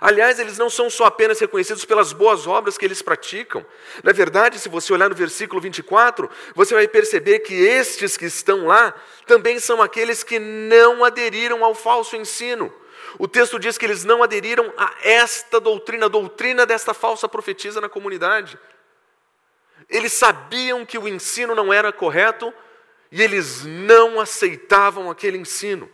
Aliás, 0.00 0.38
eles 0.38 0.58
não 0.58 0.68
são 0.68 0.90
só 0.90 1.04
apenas 1.04 1.38
reconhecidos 1.38 1.84
pelas 1.84 2.12
boas 2.12 2.46
obras 2.46 2.76
que 2.76 2.84
eles 2.84 3.02
praticam. 3.02 3.64
Na 4.02 4.12
verdade, 4.12 4.58
se 4.58 4.68
você 4.68 4.92
olhar 4.92 5.08
no 5.08 5.14
versículo 5.14 5.60
24, 5.60 6.28
você 6.54 6.74
vai 6.74 6.88
perceber 6.88 7.40
que 7.40 7.54
estes 7.54 8.16
que 8.16 8.26
estão 8.26 8.66
lá 8.66 8.92
também 9.26 9.60
são 9.60 9.80
aqueles 9.80 10.24
que 10.24 10.38
não 10.40 11.04
aderiram 11.04 11.64
ao 11.64 11.74
falso 11.74 12.16
ensino. 12.16 12.72
O 13.18 13.26
texto 13.26 13.58
diz 13.58 13.78
que 13.78 13.84
eles 13.84 14.04
não 14.04 14.22
aderiram 14.22 14.72
a 14.76 14.94
esta 15.02 15.60
doutrina, 15.60 16.06
a 16.06 16.08
doutrina 16.08 16.66
desta 16.66 16.92
falsa 16.92 17.28
profetisa 17.28 17.80
na 17.80 17.88
comunidade. 17.88 18.58
Eles 19.88 20.12
sabiam 20.12 20.84
que 20.84 20.98
o 20.98 21.08
ensino 21.08 21.54
não 21.54 21.72
era 21.72 21.92
correto 21.92 22.52
e 23.10 23.22
eles 23.22 23.64
não 23.64 24.20
aceitavam 24.20 25.10
aquele 25.10 25.38
ensino. 25.38 25.90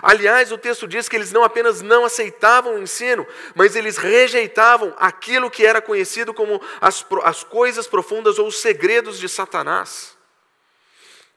Aliás, 0.00 0.50
o 0.50 0.58
texto 0.58 0.88
diz 0.88 1.08
que 1.08 1.16
eles 1.16 1.32
não 1.32 1.44
apenas 1.44 1.82
não 1.82 2.04
aceitavam 2.04 2.74
o 2.74 2.78
ensino, 2.78 3.26
mas 3.54 3.76
eles 3.76 3.96
rejeitavam 3.98 4.94
aquilo 4.98 5.50
que 5.50 5.66
era 5.66 5.82
conhecido 5.82 6.32
como 6.32 6.60
as, 6.80 7.04
as 7.24 7.44
coisas 7.44 7.86
profundas 7.86 8.38
ou 8.38 8.46
os 8.46 8.60
segredos 8.60 9.18
de 9.18 9.28
Satanás. 9.28 10.16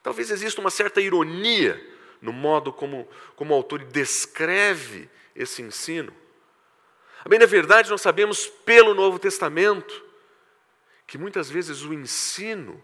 Talvez 0.02 0.30
exista 0.30 0.60
uma 0.60 0.70
certa 0.70 1.00
ironia 1.00 1.95
no 2.20 2.32
modo 2.32 2.72
como, 2.72 3.08
como 3.34 3.52
o 3.52 3.56
autor 3.56 3.84
descreve 3.84 5.08
esse 5.34 5.62
ensino. 5.62 6.12
Bem, 7.28 7.38
na 7.38 7.46
verdade, 7.46 7.90
nós 7.90 8.00
sabemos 8.00 8.46
pelo 8.46 8.94
Novo 8.94 9.18
Testamento 9.18 10.04
que 11.06 11.18
muitas 11.18 11.50
vezes 11.50 11.82
o 11.82 11.92
ensino 11.92 12.82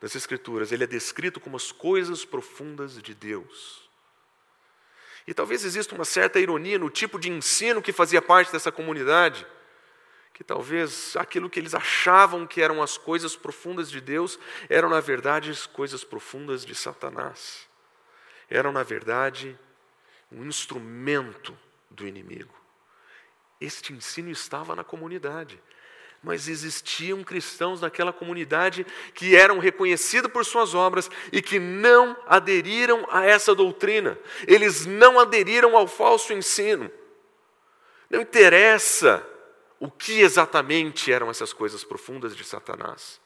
das 0.00 0.14
Escrituras 0.14 0.72
ele 0.72 0.84
é 0.84 0.86
descrito 0.86 1.40
como 1.40 1.56
as 1.56 1.72
coisas 1.72 2.24
profundas 2.24 3.00
de 3.00 3.14
Deus. 3.14 3.88
E 5.26 5.34
talvez 5.34 5.64
exista 5.64 5.94
uma 5.94 6.04
certa 6.04 6.38
ironia 6.38 6.78
no 6.78 6.90
tipo 6.90 7.18
de 7.18 7.30
ensino 7.30 7.82
que 7.82 7.92
fazia 7.92 8.22
parte 8.22 8.52
dessa 8.52 8.70
comunidade, 8.70 9.46
que 10.32 10.44
talvez 10.44 11.16
aquilo 11.16 11.48
que 11.48 11.58
eles 11.58 11.74
achavam 11.74 12.46
que 12.46 12.60
eram 12.60 12.82
as 12.82 12.98
coisas 12.98 13.34
profundas 13.34 13.90
de 13.90 14.00
Deus 14.00 14.38
eram, 14.68 14.88
na 14.88 15.00
verdade, 15.00 15.50
as 15.50 15.66
coisas 15.66 16.04
profundas 16.04 16.64
de 16.64 16.74
Satanás 16.74 17.65
eram, 18.48 18.72
na 18.72 18.82
verdade, 18.82 19.58
um 20.30 20.44
instrumento 20.44 21.56
do 21.90 22.06
inimigo. 22.06 22.54
Este 23.60 23.92
ensino 23.92 24.30
estava 24.30 24.76
na 24.76 24.84
comunidade, 24.84 25.60
mas 26.22 26.48
existiam 26.48 27.22
cristãos 27.22 27.80
naquela 27.80 28.12
comunidade 28.12 28.86
que 29.14 29.36
eram 29.36 29.58
reconhecidos 29.58 30.30
por 30.30 30.44
suas 30.44 30.74
obras 30.74 31.10
e 31.32 31.40
que 31.40 31.58
não 31.58 32.16
aderiram 32.26 33.06
a 33.10 33.24
essa 33.24 33.54
doutrina, 33.54 34.18
eles 34.46 34.86
não 34.86 35.18
aderiram 35.18 35.76
ao 35.76 35.86
falso 35.86 36.32
ensino. 36.32 36.90
Não 38.10 38.20
interessa 38.20 39.26
o 39.80 39.90
que 39.90 40.20
exatamente 40.20 41.12
eram 41.12 41.30
essas 41.30 41.52
coisas 41.52 41.84
profundas 41.84 42.36
de 42.36 42.44
Satanás. 42.44 43.20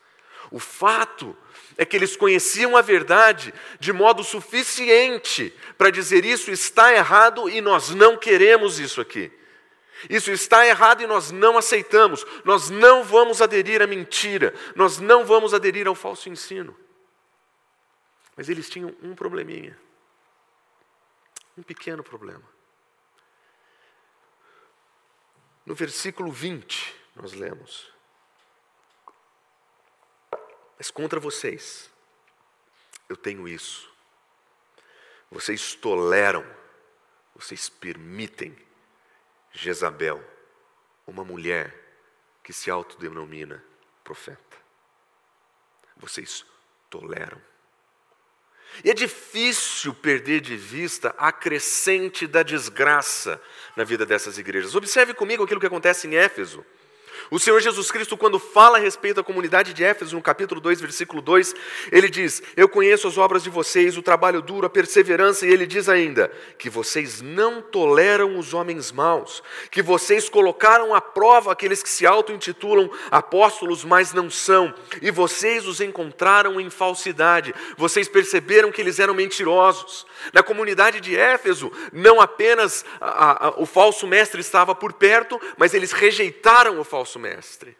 O 0.50 0.58
fato 0.58 1.36
é 1.76 1.84
que 1.84 1.96
eles 1.96 2.16
conheciam 2.16 2.76
a 2.76 2.82
verdade 2.82 3.54
de 3.78 3.92
modo 3.92 4.24
suficiente 4.24 5.54
para 5.78 5.90
dizer 5.90 6.24
isso 6.24 6.50
está 6.50 6.92
errado 6.92 7.48
e 7.48 7.60
nós 7.60 7.90
não 7.90 8.16
queremos 8.16 8.78
isso 8.78 9.00
aqui. 9.00 9.32
Isso 10.08 10.30
está 10.30 10.66
errado 10.66 11.02
e 11.02 11.06
nós 11.06 11.30
não 11.30 11.58
aceitamos. 11.58 12.24
Nós 12.44 12.70
não 12.70 13.04
vamos 13.04 13.42
aderir 13.42 13.82
à 13.82 13.86
mentira. 13.86 14.54
Nós 14.74 14.98
não 14.98 15.24
vamos 15.24 15.52
aderir 15.52 15.86
ao 15.86 15.94
falso 15.94 16.28
ensino. 16.28 16.76
Mas 18.36 18.48
eles 18.48 18.70
tinham 18.70 18.94
um 19.02 19.14
probleminha. 19.14 19.78
Um 21.58 21.62
pequeno 21.62 22.02
problema. 22.02 22.44
No 25.66 25.74
versículo 25.74 26.32
20, 26.32 26.94
nós 27.14 27.32
lemos: 27.32 27.92
mas 30.80 30.90
contra 30.90 31.20
vocês, 31.20 31.90
eu 33.06 33.14
tenho 33.14 33.46
isso. 33.46 33.92
Vocês 35.30 35.74
toleram, 35.74 36.42
vocês 37.34 37.68
permitem 37.68 38.56
Jezabel, 39.52 40.24
uma 41.06 41.22
mulher 41.22 41.78
que 42.42 42.50
se 42.50 42.70
autodenomina 42.70 43.62
profeta. 44.02 44.56
Vocês 45.98 46.46
toleram. 46.88 47.42
E 48.82 48.88
é 48.90 48.94
difícil 48.94 49.92
perder 49.92 50.40
de 50.40 50.56
vista 50.56 51.14
a 51.18 51.30
crescente 51.30 52.26
da 52.26 52.42
desgraça 52.42 53.38
na 53.76 53.84
vida 53.84 54.06
dessas 54.06 54.38
igrejas. 54.38 54.74
Observe 54.74 55.12
comigo 55.12 55.44
aquilo 55.44 55.60
que 55.60 55.66
acontece 55.66 56.08
em 56.08 56.16
Éfeso. 56.16 56.64
O 57.30 57.38
Senhor 57.38 57.60
Jesus 57.60 57.90
Cristo, 57.90 58.16
quando 58.16 58.38
fala 58.38 58.78
a 58.78 58.80
respeito 58.80 59.16
da 59.16 59.22
comunidade 59.22 59.74
de 59.74 59.84
Éfeso, 59.84 60.16
no 60.16 60.22
capítulo 60.22 60.60
2, 60.60 60.80
versículo 60.80 61.20
2, 61.20 61.54
ele 61.90 62.08
diz: 62.08 62.42
Eu 62.56 62.68
conheço 62.68 63.08
as 63.08 63.18
obras 63.18 63.42
de 63.42 63.50
vocês, 63.50 63.96
o 63.96 64.02
trabalho 64.02 64.40
duro, 64.40 64.66
a 64.66 64.70
perseverança, 64.70 65.46
e 65.46 65.50
ele 65.50 65.66
diz 65.66 65.88
ainda: 65.88 66.30
que 66.58 66.70
vocês 66.70 67.20
não 67.20 67.60
toleram 67.60 68.38
os 68.38 68.54
homens 68.54 68.92
maus, 68.92 69.42
que 69.70 69.82
vocês 69.82 70.28
colocaram 70.28 70.94
à 70.94 71.00
prova 71.00 71.52
aqueles 71.52 71.82
que 71.82 71.88
se 71.88 72.06
auto-intitulam 72.06 72.90
apóstolos, 73.10 73.84
mas 73.84 74.12
não 74.12 74.30
são, 74.30 74.72
e 75.02 75.10
vocês 75.10 75.66
os 75.66 75.80
encontraram 75.80 76.60
em 76.60 76.70
falsidade, 76.70 77.54
vocês 77.76 78.08
perceberam 78.08 78.70
que 78.70 78.80
eles 78.80 78.98
eram 78.98 79.14
mentirosos. 79.14 80.06
Na 80.32 80.42
comunidade 80.42 81.00
de 81.00 81.16
Éfeso, 81.16 81.72
não 81.92 82.20
apenas 82.20 82.84
a, 83.00 83.46
a, 83.46 83.50
o 83.60 83.66
falso 83.66 84.06
mestre 84.06 84.40
estava 84.40 84.74
por 84.74 84.92
perto, 84.92 85.40
mas 85.56 85.74
eles 85.74 85.92
rejeitaram 85.92 86.78
o 86.78 86.84
falso 86.84 87.09
mestre. 87.18 87.76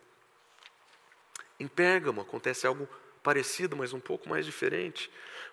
Em 1.59 1.69
Pérgamo 1.69 2.21
acontece 2.21 2.67
algo 2.67 2.89
parecido, 3.23 3.77
mas 3.77 3.93
um 3.93 4.01
pouco 4.01 4.29
mais 4.29 4.47
diferente, 4.47 5.11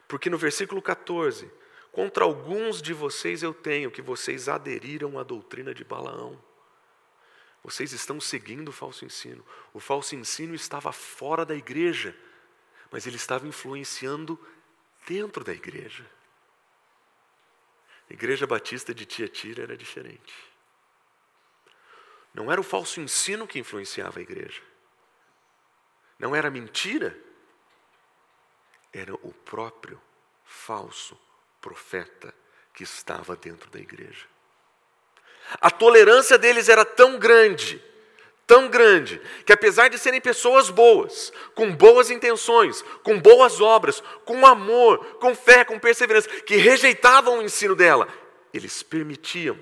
porque 0.07 0.29
no 0.29 0.37
versículo 0.37 0.81
14, 0.81 1.51
contra 1.91 2.23
alguns 2.23 2.81
de 2.81 2.93
vocês 2.93 3.43
eu 3.43 3.53
tenho 3.53 3.91
que 3.91 4.01
vocês 4.01 4.47
aderiram 4.47 5.19
à 5.19 5.23
doutrina 5.23 5.73
de 5.73 5.83
Balaão. 5.83 6.41
Vocês 7.63 7.91
estão 7.91 8.21
seguindo 8.21 8.69
o 8.69 8.71
falso 8.71 9.03
ensino. 9.03 9.45
O 9.73 9.79
falso 9.79 10.15
ensino 10.15 10.55
estava 10.55 10.93
fora 10.93 11.45
da 11.45 11.53
igreja, 11.55 12.15
mas 12.89 13.05
ele 13.05 13.17
estava 13.17 13.45
influenciando 13.45 14.39
dentro 15.05 15.43
da 15.43 15.51
igreja. 15.51 16.05
A 18.09 18.13
igreja 18.13 18.47
batista 18.47 18.93
de 18.93 19.05
Tiatira 19.05 19.63
era 19.63 19.75
diferente. 19.75 20.33
Não 22.37 22.51
era 22.51 22.61
o 22.61 22.63
falso 22.63 23.01
ensino 23.01 23.47
que 23.47 23.57
influenciava 23.57 24.19
a 24.19 24.21
igreja. 24.21 24.61
Não 26.19 26.35
era 26.35 26.51
mentira. 26.51 27.17
Era 28.93 29.11
o 29.15 29.33
próprio 29.43 29.99
falso 30.45 31.19
profeta 31.59 32.31
que 32.75 32.83
estava 32.83 33.35
dentro 33.35 33.71
da 33.71 33.79
igreja. 33.79 34.27
A 35.59 35.71
tolerância 35.71 36.37
deles 36.37 36.69
era 36.69 36.85
tão 36.85 37.17
grande 37.17 37.83
tão 38.45 38.69
grande 38.69 39.21
que, 39.45 39.51
apesar 39.51 39.89
de 39.89 39.99
serem 39.99 40.21
pessoas 40.21 40.69
boas, 40.69 41.33
com 41.53 41.75
boas 41.75 42.09
intenções, 42.09 42.81
com 43.03 43.19
boas 43.19 43.59
obras, 43.59 44.01
com 44.23 44.47
amor, 44.47 45.03
com 45.15 45.35
fé, 45.35 45.65
com 45.65 45.77
perseverança, 45.77 46.29
que 46.29 46.55
rejeitavam 46.55 47.39
o 47.39 47.41
ensino 47.41 47.75
dela, 47.75 48.07
eles 48.53 48.81
permitiam 48.81 49.59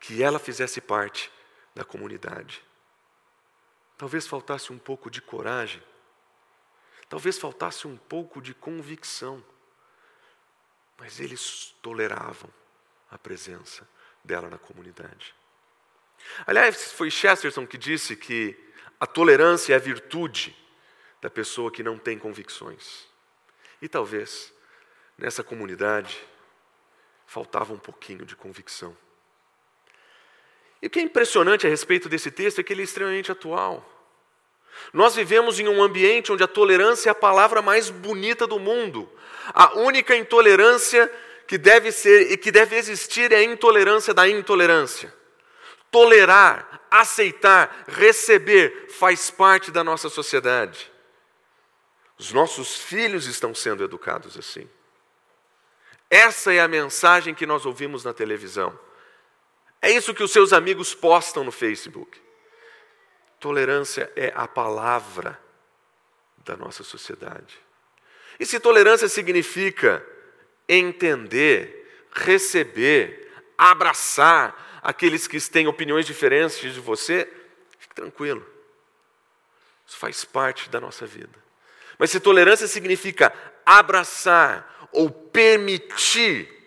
que 0.00 0.22
ela 0.22 0.38
fizesse 0.38 0.80
parte 0.80 1.30
da 1.74 1.84
comunidade. 1.84 2.62
Talvez 3.96 4.26
faltasse 4.26 4.72
um 4.72 4.78
pouco 4.78 5.10
de 5.10 5.20
coragem, 5.20 5.82
talvez 7.08 7.38
faltasse 7.38 7.86
um 7.86 7.96
pouco 7.96 8.40
de 8.40 8.54
convicção, 8.54 9.44
mas 10.98 11.20
eles 11.20 11.74
toleravam 11.82 12.50
a 13.10 13.18
presença 13.18 13.88
dela 14.24 14.48
na 14.48 14.58
comunidade. 14.58 15.34
Aliás, 16.46 16.92
foi 16.92 17.10
Chesterton 17.10 17.66
que 17.66 17.76
disse 17.76 18.16
que 18.16 18.56
a 18.98 19.06
tolerância 19.06 19.72
é 19.72 19.76
a 19.76 19.80
virtude 19.80 20.56
da 21.20 21.28
pessoa 21.28 21.70
que 21.70 21.82
não 21.82 21.98
tem 21.98 22.18
convicções. 22.18 23.06
E 23.80 23.88
talvez 23.88 24.52
nessa 25.18 25.42
comunidade 25.42 26.24
faltava 27.26 27.72
um 27.72 27.78
pouquinho 27.78 28.24
de 28.24 28.36
convicção. 28.36 28.96
E 30.82 30.88
o 30.88 30.90
que 30.90 30.98
é 30.98 31.02
impressionante 31.02 31.66
a 31.66 31.70
respeito 31.70 32.08
desse 32.08 32.30
texto 32.30 32.58
é 32.58 32.64
que 32.64 32.72
ele 32.72 32.82
é 32.82 32.84
extremamente 32.84 33.30
atual. 33.30 33.88
Nós 34.92 35.14
vivemos 35.14 35.60
em 35.60 35.68
um 35.68 35.80
ambiente 35.80 36.32
onde 36.32 36.42
a 36.42 36.48
tolerância 36.48 37.08
é 37.08 37.12
a 37.12 37.14
palavra 37.14 37.62
mais 37.62 37.88
bonita 37.88 38.46
do 38.46 38.58
mundo. 38.58 39.08
A 39.54 39.78
única 39.78 40.16
intolerância 40.16 41.10
que 41.46 41.56
deve 41.56 41.92
ser 41.92 42.32
e 42.32 42.36
que 42.36 42.50
deve 42.50 42.76
existir 42.76 43.30
é 43.30 43.36
a 43.36 43.42
intolerância 43.44 44.12
da 44.12 44.28
intolerância. 44.28 45.14
Tolerar, 45.90 46.80
aceitar, 46.90 47.84
receber 47.86 48.88
faz 48.90 49.30
parte 49.30 49.70
da 49.70 49.84
nossa 49.84 50.08
sociedade. 50.08 50.90
Os 52.18 52.32
nossos 52.32 52.76
filhos 52.76 53.26
estão 53.26 53.54
sendo 53.54 53.84
educados 53.84 54.36
assim. 54.36 54.68
Essa 56.10 56.52
é 56.52 56.60
a 56.60 56.68
mensagem 56.68 57.34
que 57.34 57.46
nós 57.46 57.64
ouvimos 57.66 58.04
na 58.04 58.12
televisão. 58.12 58.78
É 59.82 59.90
isso 59.90 60.14
que 60.14 60.22
os 60.22 60.30
seus 60.30 60.52
amigos 60.52 60.94
postam 60.94 61.42
no 61.42 61.50
Facebook. 61.50 62.20
Tolerância 63.40 64.10
é 64.14 64.32
a 64.36 64.46
palavra 64.46 65.38
da 66.38 66.56
nossa 66.56 66.84
sociedade. 66.84 67.58
E 68.38 68.46
se 68.46 68.60
tolerância 68.60 69.08
significa 69.08 70.06
entender, 70.68 72.06
receber, 72.12 73.32
abraçar, 73.58 74.80
aqueles 74.82 75.26
que 75.26 75.40
têm 75.40 75.66
opiniões 75.66 76.06
diferentes 76.06 76.58
de 76.58 76.80
você, 76.80 77.28
fique 77.78 77.94
tranquilo. 77.94 78.46
Isso 79.86 79.96
faz 79.96 80.24
parte 80.24 80.70
da 80.70 80.80
nossa 80.80 81.06
vida. 81.06 81.42
Mas 81.98 82.10
se 82.10 82.20
tolerância 82.20 82.66
significa 82.66 83.32
abraçar 83.66 84.88
ou 84.92 85.10
permitir 85.10 86.61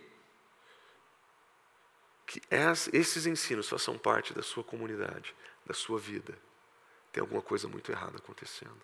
que 2.36 2.42
esses 2.92 3.26
ensinos 3.26 3.70
façam 3.70 3.98
parte 3.98 4.34
da 4.34 4.44
sua 4.44 4.64
comunidade, 4.64 5.34
da 5.66 5.74
sua 5.74 5.98
vida, 5.98 6.38
tem 7.12 7.22
alguma 7.22 7.42
coisa 7.42 7.68
muito 7.68 7.92
errada 7.92 8.18
acontecendo. 8.18 8.82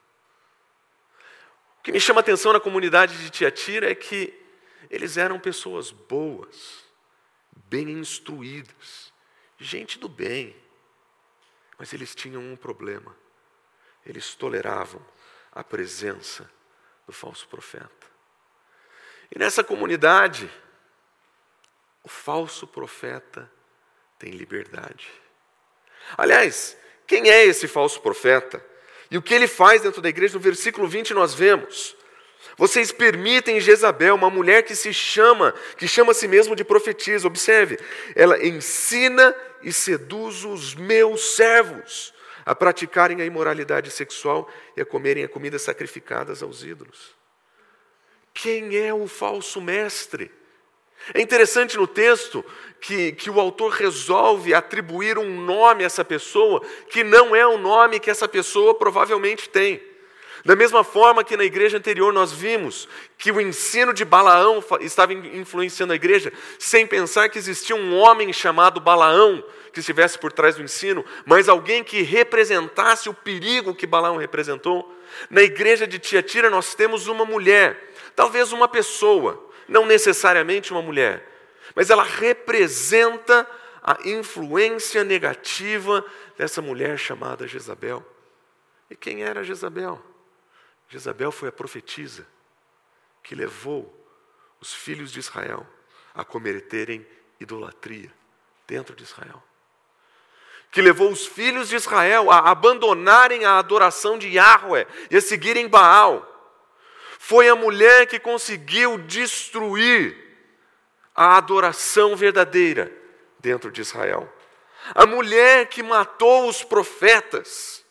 O 1.79 1.83
que 1.83 1.91
me 1.91 1.99
chama 1.99 2.19
a 2.19 2.21
atenção 2.21 2.53
na 2.53 2.59
comunidade 2.59 3.17
de 3.17 3.29
Tiatira 3.29 3.91
é 3.91 3.95
que 3.95 4.33
eles 4.89 5.17
eram 5.17 5.39
pessoas 5.39 5.91
boas, 5.91 6.85
bem 7.67 7.89
instruídas, 7.89 9.11
gente 9.59 9.99
do 9.99 10.07
bem. 10.07 10.55
Mas 11.77 11.91
eles 11.91 12.15
tinham 12.15 12.41
um 12.41 12.55
problema. 12.55 13.15
Eles 14.05 14.33
toleravam 14.35 15.05
a 15.51 15.63
presença 15.63 16.49
do 17.05 17.11
falso 17.11 17.47
profeta. 17.47 18.07
E 19.33 19.37
nessa 19.37 19.63
comunidade, 19.63 20.49
o 22.03 22.09
falso 22.09 22.67
profeta 22.67 23.49
tem 24.17 24.31
liberdade. 24.31 25.07
Aliás, 26.17 26.77
quem 27.07 27.29
é 27.29 27.45
esse 27.45 27.67
falso 27.67 28.01
profeta? 28.01 28.63
E 29.09 29.17
o 29.17 29.21
que 29.21 29.33
ele 29.33 29.47
faz 29.47 29.81
dentro 29.81 30.01
da 30.01 30.09
igreja? 30.09 30.35
No 30.35 30.39
versículo 30.39 30.87
20 30.87 31.13
nós 31.13 31.33
vemos 31.33 31.95
vocês 32.57 32.91
permitem 32.91 33.59
Jezabel, 33.59 34.15
uma 34.15 34.29
mulher 34.29 34.63
que 34.63 34.75
se 34.75 34.93
chama, 34.93 35.53
que 35.77 35.87
chama 35.87 36.11
a 36.11 36.15
si 36.15 36.27
mesmo 36.27 36.55
de 36.55 36.63
profetisa, 36.63 37.27
observe, 37.27 37.79
ela 38.15 38.43
ensina 38.45 39.35
e 39.61 39.71
seduz 39.71 40.43
os 40.43 40.75
meus 40.75 41.35
servos 41.35 42.13
a 42.45 42.55
praticarem 42.55 43.21
a 43.21 43.25
imoralidade 43.25 43.91
sexual 43.91 44.49
e 44.75 44.81
a 44.81 44.85
comerem 44.85 45.23
a 45.23 45.29
comidas 45.29 45.61
sacrificadas 45.61 46.41
aos 46.41 46.63
ídolos. 46.63 47.15
Quem 48.33 48.75
é 48.77 48.93
o 48.93 49.07
falso 49.07 49.61
mestre? 49.61 50.31
É 51.13 51.21
interessante 51.21 51.77
no 51.77 51.87
texto 51.87 52.43
que, 52.79 53.11
que 53.11 53.29
o 53.29 53.39
autor 53.39 53.71
resolve 53.71 54.53
atribuir 54.53 55.17
um 55.17 55.41
nome 55.41 55.83
a 55.83 55.87
essa 55.87 56.03
pessoa 56.03 56.61
que 56.89 57.03
não 57.03 57.35
é 57.35 57.45
o 57.45 57.57
nome 57.57 57.99
que 57.99 58.09
essa 58.09 58.27
pessoa 58.27 58.73
provavelmente 58.73 59.49
tem. 59.49 59.81
Da 60.43 60.55
mesma 60.55 60.83
forma 60.83 61.23
que 61.23 61.37
na 61.37 61.43
igreja 61.43 61.77
anterior 61.77 62.11
nós 62.11 62.31
vimos 62.31 62.87
que 63.17 63.31
o 63.31 63.39
ensino 63.39 63.93
de 63.93 64.03
Balaão 64.03 64.63
estava 64.79 65.13
influenciando 65.13 65.93
a 65.93 65.95
igreja, 65.95 66.33
sem 66.57 66.87
pensar 66.87 67.29
que 67.29 67.37
existia 67.37 67.75
um 67.75 67.95
homem 67.95 68.33
chamado 68.33 68.79
Balaão 68.79 69.43
que 69.71 69.79
estivesse 69.79 70.17
por 70.17 70.31
trás 70.31 70.55
do 70.55 70.63
ensino, 70.63 71.05
mas 71.25 71.47
alguém 71.47 71.83
que 71.83 72.01
representasse 72.01 73.07
o 73.07 73.13
perigo 73.13 73.75
que 73.75 73.85
Balaão 73.85 74.17
representou. 74.17 74.91
Na 75.29 75.41
igreja 75.41 75.85
de 75.85 75.99
Tiatira 75.99 76.49
nós 76.49 76.73
temos 76.73 77.07
uma 77.07 77.23
mulher, 77.23 77.93
talvez 78.15 78.51
uma 78.51 78.67
pessoa, 78.67 79.50
não 79.71 79.85
necessariamente 79.85 80.73
uma 80.73 80.81
mulher, 80.81 81.25
mas 81.73 81.89
ela 81.89 82.03
representa 82.03 83.49
a 83.81 83.97
influência 84.03 85.01
negativa 85.01 86.05
dessa 86.37 86.61
mulher 86.61 86.99
chamada 86.99 87.47
Jezabel. 87.47 88.05
E 88.89 88.95
quem 88.97 89.23
era 89.23 89.45
Jezabel? 89.45 90.03
Jezabel 90.89 91.31
foi 91.31 91.47
a 91.47 91.53
profetisa 91.53 92.27
que 93.23 93.33
levou 93.33 93.97
os 94.59 94.73
filhos 94.73 95.09
de 95.09 95.19
Israel 95.19 95.65
a 96.13 96.25
cometerem 96.25 97.07
idolatria 97.39 98.11
dentro 98.67 98.93
de 98.93 99.03
Israel. 99.03 99.41
Que 100.69 100.81
levou 100.81 101.09
os 101.09 101.25
filhos 101.25 101.69
de 101.69 101.77
Israel 101.77 102.29
a 102.29 102.51
abandonarem 102.51 103.45
a 103.45 103.57
adoração 103.57 104.17
de 104.17 104.27
Yahweh 104.27 104.85
e 105.09 105.15
a 105.15 105.21
seguirem 105.21 105.69
Baal. 105.69 106.27
Foi 107.23 107.47
a 107.47 107.55
mulher 107.55 108.07
que 108.07 108.19
conseguiu 108.19 108.97
destruir 108.97 110.17
a 111.13 111.37
adoração 111.37 112.15
verdadeira 112.15 112.91
dentro 113.39 113.71
de 113.71 113.79
Israel. 113.79 114.27
A 114.95 115.05
mulher 115.05 115.69
que 115.69 115.83
matou 115.83 116.49
os 116.49 116.63
profetas. 116.63 117.85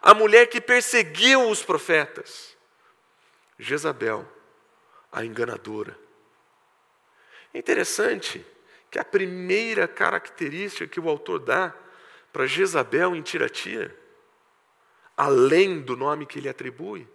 A 0.00 0.14
mulher 0.14 0.46
que 0.46 0.62
perseguiu 0.62 1.50
os 1.50 1.62
profetas. 1.62 2.56
Jezabel, 3.58 4.26
a 5.12 5.22
enganadora. 5.22 5.96
É 7.52 7.58
interessante 7.58 8.44
que 8.90 8.98
a 8.98 9.04
primeira 9.04 9.86
característica 9.86 10.86
que 10.86 10.98
o 10.98 11.10
autor 11.10 11.38
dá 11.40 11.74
para 12.32 12.46
Jezabel 12.46 13.14
em 13.14 13.20
Tiratira, 13.20 13.94
além 15.14 15.82
do 15.82 15.94
nome 15.94 16.24
que 16.24 16.38
ele 16.38 16.48
atribui, 16.48 17.06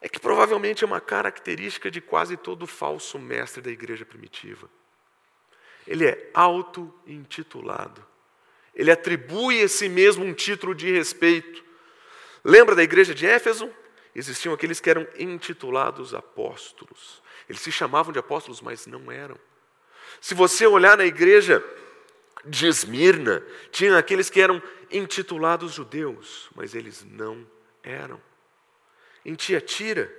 é 0.00 0.08
que 0.08 0.18
provavelmente 0.18 0.82
é 0.82 0.86
uma 0.86 1.00
característica 1.00 1.90
de 1.90 2.00
quase 2.00 2.36
todo 2.36 2.66
falso 2.66 3.18
mestre 3.18 3.60
da 3.60 3.70
igreja 3.70 4.04
primitiva. 4.04 4.68
Ele 5.86 6.06
é 6.06 6.30
auto-intitulado. 6.32 8.04
Ele 8.74 8.90
atribui 8.90 9.62
a 9.62 9.68
si 9.68 9.88
mesmo 9.88 10.24
um 10.24 10.32
título 10.32 10.74
de 10.74 10.90
respeito. 10.90 11.62
Lembra 12.42 12.74
da 12.74 12.82
igreja 12.82 13.14
de 13.14 13.26
Éfeso? 13.26 13.70
Existiam 14.14 14.54
aqueles 14.54 14.80
que 14.80 14.88
eram 14.88 15.06
intitulados 15.18 16.14
apóstolos. 16.14 17.22
Eles 17.48 17.60
se 17.60 17.70
chamavam 17.70 18.12
de 18.12 18.18
apóstolos, 18.18 18.60
mas 18.60 18.86
não 18.86 19.10
eram. 19.10 19.38
Se 20.20 20.34
você 20.34 20.66
olhar 20.66 20.96
na 20.96 21.04
igreja 21.04 21.62
de 22.44 22.66
Esmirna, 22.66 23.44
tinha 23.70 23.98
aqueles 23.98 24.30
que 24.30 24.40
eram 24.40 24.62
intitulados 24.90 25.72
judeus, 25.72 26.48
mas 26.54 26.74
eles 26.74 27.04
não 27.04 27.46
eram. 27.82 28.20
Em 29.24 29.34
Tiatira, 29.34 30.12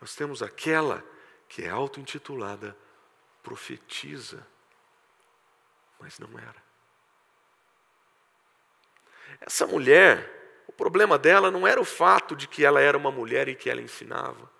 nós 0.00 0.14
temos 0.14 0.42
aquela 0.42 1.04
que 1.48 1.62
é 1.62 1.68
auto-intitulada 1.68 2.76
profetiza, 3.42 4.46
mas 6.00 6.18
não 6.18 6.38
era. 6.38 6.62
Essa 9.40 9.66
mulher, 9.66 10.62
o 10.66 10.72
problema 10.72 11.18
dela 11.18 11.50
não 11.50 11.66
era 11.66 11.80
o 11.80 11.84
fato 11.84 12.34
de 12.34 12.46
que 12.46 12.64
ela 12.64 12.80
era 12.80 12.96
uma 12.96 13.10
mulher 13.10 13.48
e 13.48 13.54
que 13.54 13.68
ela 13.70 13.80
ensinava. 13.80 14.50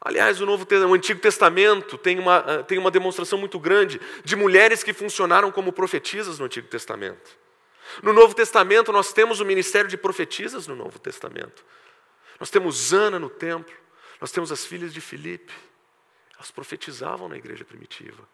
Aliás, 0.00 0.40
o, 0.40 0.46
Novo, 0.46 0.66
o 0.88 0.94
Antigo 0.94 1.20
Testamento 1.20 1.98
tem 1.98 2.18
uma, 2.18 2.38
ah, 2.38 2.62
tem 2.62 2.78
uma 2.78 2.90
demonstração 2.90 3.38
muito 3.38 3.58
grande 3.58 4.00
de 4.24 4.34
mulheres 4.34 4.82
que 4.82 4.94
funcionaram 4.94 5.52
como 5.52 5.72
profetisas 5.72 6.38
no 6.38 6.46
Antigo 6.46 6.68
Testamento. 6.68 7.38
No 8.02 8.12
Novo 8.12 8.34
Testamento, 8.34 8.92
nós 8.92 9.12
temos 9.12 9.40
o 9.40 9.44
ministério 9.44 9.90
de 9.90 9.98
profetisas 9.98 10.66
no 10.66 10.74
Novo 10.74 10.98
Testamento. 10.98 11.64
Nós 12.40 12.50
temos 12.50 12.92
Ana 12.92 13.18
no 13.18 13.28
templo, 13.28 13.76
nós 14.20 14.32
temos 14.32 14.50
as 14.50 14.64
filhas 14.64 14.92
de 14.92 15.00
Filipe. 15.00 15.52
Elas 16.34 16.50
profetizavam 16.50 17.28
na 17.28 17.36
igreja 17.36 17.64
primitiva. 17.64 18.26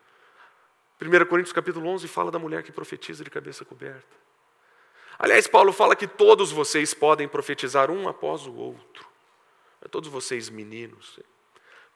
1 1.00 1.26
Coríntios 1.26 1.52
capítulo 1.52 1.88
11 1.88 2.08
fala 2.08 2.30
da 2.30 2.38
mulher 2.38 2.62
que 2.62 2.72
profetiza 2.72 3.24
de 3.24 3.30
cabeça 3.30 3.64
coberta. 3.64 4.16
Aliás, 5.18 5.48
Paulo 5.48 5.72
fala 5.72 5.96
que 5.96 6.06
todos 6.06 6.52
vocês 6.52 6.94
podem 6.94 7.26
profetizar 7.26 7.90
um 7.90 8.08
após 8.08 8.46
o 8.46 8.54
outro. 8.54 9.04
Todos 9.90 10.08
vocês 10.08 10.48
meninos, 10.48 11.18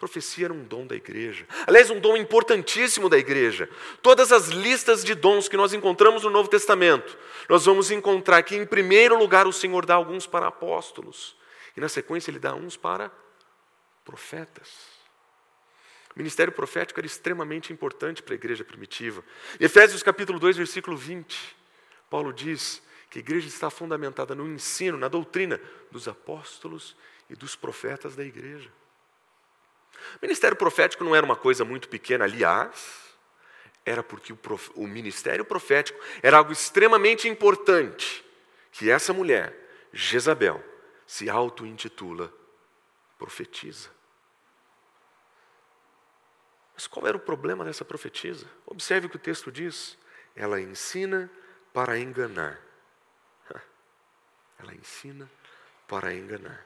Profecia 0.01 0.47
era 0.47 0.55
um 0.55 0.65
dom 0.65 0.87
da 0.87 0.97
igreja. 0.97 1.47
Aliás, 1.67 1.91
um 1.91 2.01
dom 2.01 2.17
importantíssimo 2.17 3.07
da 3.11 3.19
igreja. 3.19 3.69
Todas 4.01 4.33
as 4.33 4.49
listas 4.49 5.05
de 5.05 5.15
dons 5.15 5.47
que 5.47 5.59
nós 5.59 5.75
encontramos 5.75 6.23
no 6.23 6.31
Novo 6.31 6.49
Testamento, 6.49 7.19
nós 7.51 7.67
vamos 7.67 7.91
encontrar 7.91 8.43
que, 8.43 8.57
em 8.57 8.65
primeiro 8.65 9.19
lugar, 9.19 9.47
o 9.47 9.53
Senhor 9.53 9.85
dá 9.85 9.95
alguns 9.95 10.27
para 10.27 10.47
apóstolos, 10.47 11.37
na 11.81 11.89
sequência, 11.89 12.31
ele 12.31 12.39
dá 12.39 12.55
uns 12.55 12.77
para 12.77 13.11
profetas. 14.05 14.69
O 16.15 16.19
ministério 16.19 16.53
profético 16.53 16.99
era 16.99 17.07
extremamente 17.07 17.73
importante 17.73 18.23
para 18.23 18.35
a 18.35 18.37
igreja 18.37 18.65
primitiva. 18.65 19.25
Em 19.59 19.65
Efésios 19.65 20.03
capítulo 20.03 20.39
2, 20.39 20.57
versículo 20.57 20.97
20, 20.97 21.57
Paulo 22.09 22.33
diz 22.33 22.83
que 23.09 23.19
a 23.19 23.21
igreja 23.21 23.49
está 23.49 23.71
fundamentada 23.71 24.35
no 24.35 24.49
ensino, 24.49 24.99
na 24.99 25.09
doutrina 25.09 25.61
dos 25.91 26.09
apóstolos 26.09 26.97
e 27.29 27.37
dos 27.37 27.55
profetas 27.55 28.17
da 28.17 28.25
igreja. 28.25 28.71
O 30.17 30.19
ministério 30.23 30.57
profético 30.57 31.05
não 31.05 31.15
era 31.15 31.25
uma 31.25 31.37
coisa 31.37 31.65
muito 31.65 31.89
pequena, 31.89 32.25
aliás, 32.25 33.11
era 33.85 34.03
porque 34.03 34.33
o, 34.33 34.37
prof... 34.37 34.71
o 34.75 34.87
ministério 34.87 35.45
profético 35.45 35.99
era 36.23 36.39
algo 36.39 36.53
extremamente 36.53 37.29
importante 37.29 38.25
que 38.73 38.91
essa 38.91 39.13
mulher, 39.13 39.55
Jezabel, 39.93 40.63
se 41.11 41.29
auto-intitula 41.29 42.33
profetiza. 43.19 43.91
Mas 46.73 46.87
qual 46.87 47.05
era 47.05 47.17
o 47.17 47.21
problema 47.21 47.65
dessa 47.65 47.85
profetisa? 47.85 48.49
Observe 48.65 49.09
o 49.09 49.11
que 49.11 49.17
o 49.17 49.19
texto 49.19 49.51
diz. 49.51 49.99
Ela 50.37 50.61
ensina 50.61 51.29
para 51.75 51.99
enganar. 51.99 52.61
Ela 54.57 54.73
ensina 54.73 55.29
para 55.89 56.15
enganar. 56.15 56.65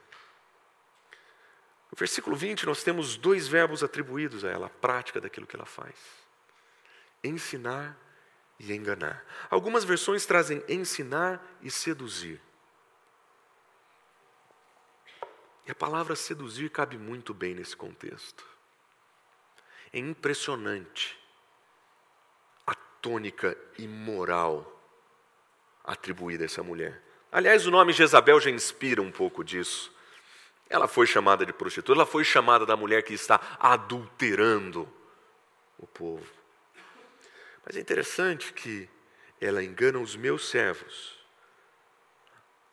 No 1.91 1.97
versículo 1.97 2.35
20, 2.35 2.67
nós 2.67 2.83
temos 2.83 3.17
dois 3.17 3.47
verbos 3.47 3.81
atribuídos 3.81 4.45
a 4.45 4.49
ela, 4.51 4.67
a 4.67 4.69
prática 4.69 5.19
daquilo 5.19 5.47
que 5.47 5.55
ela 5.55 5.65
faz: 5.65 5.95
ensinar 7.23 7.97
e 8.59 8.71
enganar. 8.73 9.25
Algumas 9.49 9.83
versões 9.83 10.23
trazem 10.23 10.63
ensinar 10.69 11.43
e 11.63 11.71
seduzir. 11.71 12.39
E 15.67 15.71
a 15.71 15.75
palavra 15.75 16.15
seduzir 16.15 16.69
cabe 16.69 16.97
muito 16.97 17.33
bem 17.33 17.55
nesse 17.55 17.75
contexto. 17.75 18.45
É 19.91 19.97
impressionante 19.97 21.17
a 22.67 22.75
tônica 23.01 23.57
imoral 23.77 24.71
atribuída 25.83 26.43
a 26.43 26.45
essa 26.45 26.61
mulher. 26.61 27.01
Aliás, 27.31 27.65
o 27.65 27.71
nome 27.71 27.93
Jezabel 27.93 28.39
já 28.39 28.49
inspira 28.49 29.01
um 29.01 29.11
pouco 29.11 29.43
disso. 29.43 29.93
Ela 30.69 30.87
foi 30.87 31.07
chamada 31.07 31.45
de 31.45 31.53
prostituta, 31.53 31.97
ela 31.97 32.05
foi 32.05 32.23
chamada 32.23 32.65
da 32.65 32.75
mulher 32.75 33.03
que 33.03 33.13
está 33.13 33.39
adulterando 33.59 34.91
o 35.77 35.85
povo. 35.87 36.25
Mas 37.65 37.75
é 37.75 37.79
interessante 37.79 38.53
que 38.53 38.89
ela 39.41 39.63
engana 39.63 39.99
os 39.99 40.15
meus 40.15 40.47
servos 40.47 41.19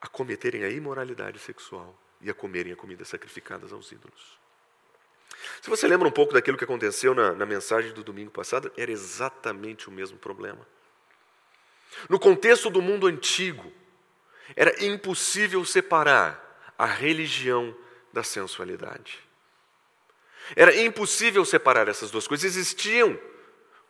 a 0.00 0.07
cometerem 0.07 0.64
a 0.64 0.70
imoralidade 0.70 1.38
sexual 1.38 1.98
e 2.22 2.30
a 2.30 2.35
comerem 2.35 2.72
a 2.72 2.76
comida 2.76 3.04
sacrificadas 3.04 3.72
aos 3.72 3.90
ídolos. 3.90 4.38
Se 5.61 5.68
você 5.68 5.87
lembra 5.88 6.06
um 6.06 6.12
pouco 6.12 6.32
daquilo 6.32 6.56
que 6.56 6.64
aconteceu 6.64 7.14
na, 7.14 7.32
na 7.32 7.46
mensagem 7.46 7.92
do 7.92 8.04
domingo 8.04 8.30
passado, 8.30 8.72
era 8.76 8.90
exatamente 8.90 9.88
o 9.88 9.92
mesmo 9.92 10.18
problema. 10.18 10.66
No 12.08 12.18
contexto 12.18 12.70
do 12.70 12.80
mundo 12.80 13.06
antigo, 13.06 13.72
era 14.56 14.85
impossível 14.85 15.64
separar 15.64 16.72
a 16.78 16.87
religião 16.87 17.74
da 18.12 18.22
sensualidade. 18.22 19.18
Era 20.56 20.74
impossível 20.76 21.44
separar 21.44 21.88
essas 21.88 22.11
duas 22.11 22.26
coisas. 22.26 22.44
Existiam 22.44 23.18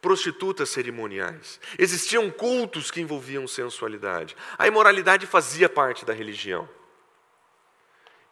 prostitutas 0.00 0.68
cerimoniais, 0.68 1.60
existiam 1.78 2.28
cultos 2.28 2.90
que 2.90 3.00
envolviam 3.00 3.46
sensualidade. 3.46 4.36
A 4.58 4.66
imoralidade 4.66 5.26
fazia 5.26 5.68
parte 5.68 6.04
da 6.04 6.12
religião. 6.12 6.68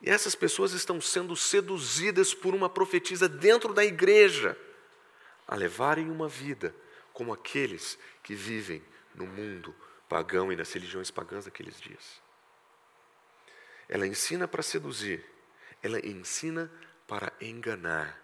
E 0.02 0.08
essas 0.08 0.34
pessoas 0.34 0.72
estão 0.72 1.00
sendo 1.00 1.36
seduzidas 1.36 2.32
por 2.32 2.54
uma 2.54 2.68
profetisa 2.68 3.28
dentro 3.28 3.74
da 3.74 3.84
igreja 3.84 4.56
a 5.46 5.54
levarem 5.54 6.10
uma 6.10 6.28
vida 6.28 6.74
como 7.12 7.32
aqueles 7.32 7.98
que 8.22 8.34
vivem 8.34 8.82
no 9.14 9.26
mundo 9.26 9.74
pagão 10.08 10.52
e 10.52 10.56
nas 10.56 10.72
religiões 10.72 11.10
pagãs 11.10 11.44
daqueles 11.44 11.80
dias. 11.80 12.20
Ela 13.88 14.06
ensina 14.06 14.48
para 14.48 14.62
seduzir, 14.62 15.24
ela 15.82 15.98
ensina 16.06 16.70
para 17.06 17.32
enganar. 17.40 18.18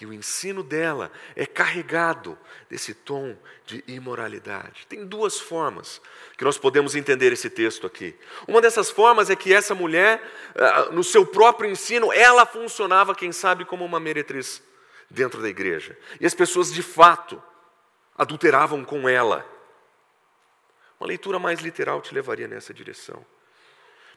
E 0.00 0.06
o 0.06 0.12
ensino 0.12 0.62
dela 0.64 1.10
é 1.36 1.46
carregado 1.46 2.36
desse 2.68 2.92
tom 2.92 3.36
de 3.64 3.84
imoralidade. 3.86 4.86
Tem 4.88 5.06
duas 5.06 5.38
formas 5.38 6.00
que 6.36 6.44
nós 6.44 6.58
podemos 6.58 6.96
entender 6.96 7.32
esse 7.32 7.48
texto 7.48 7.86
aqui. 7.86 8.14
Uma 8.48 8.60
dessas 8.60 8.90
formas 8.90 9.30
é 9.30 9.36
que 9.36 9.54
essa 9.54 9.74
mulher, 9.74 10.20
ah, 10.56 10.88
no 10.90 11.04
seu 11.04 11.24
próprio 11.24 11.70
ensino, 11.70 12.12
ela 12.12 12.44
funcionava, 12.44 13.14
quem 13.14 13.30
sabe, 13.30 13.64
como 13.64 13.84
uma 13.84 14.00
meretriz 14.00 14.60
dentro 15.08 15.40
da 15.40 15.48
igreja. 15.48 15.96
E 16.20 16.26
as 16.26 16.34
pessoas, 16.34 16.72
de 16.72 16.82
fato, 16.82 17.40
adulteravam 18.18 18.84
com 18.84 19.08
ela. 19.08 19.46
Uma 20.98 21.06
leitura 21.06 21.38
mais 21.38 21.60
literal 21.60 22.00
te 22.00 22.12
levaria 22.12 22.48
nessa 22.48 22.74
direção. 22.74 23.24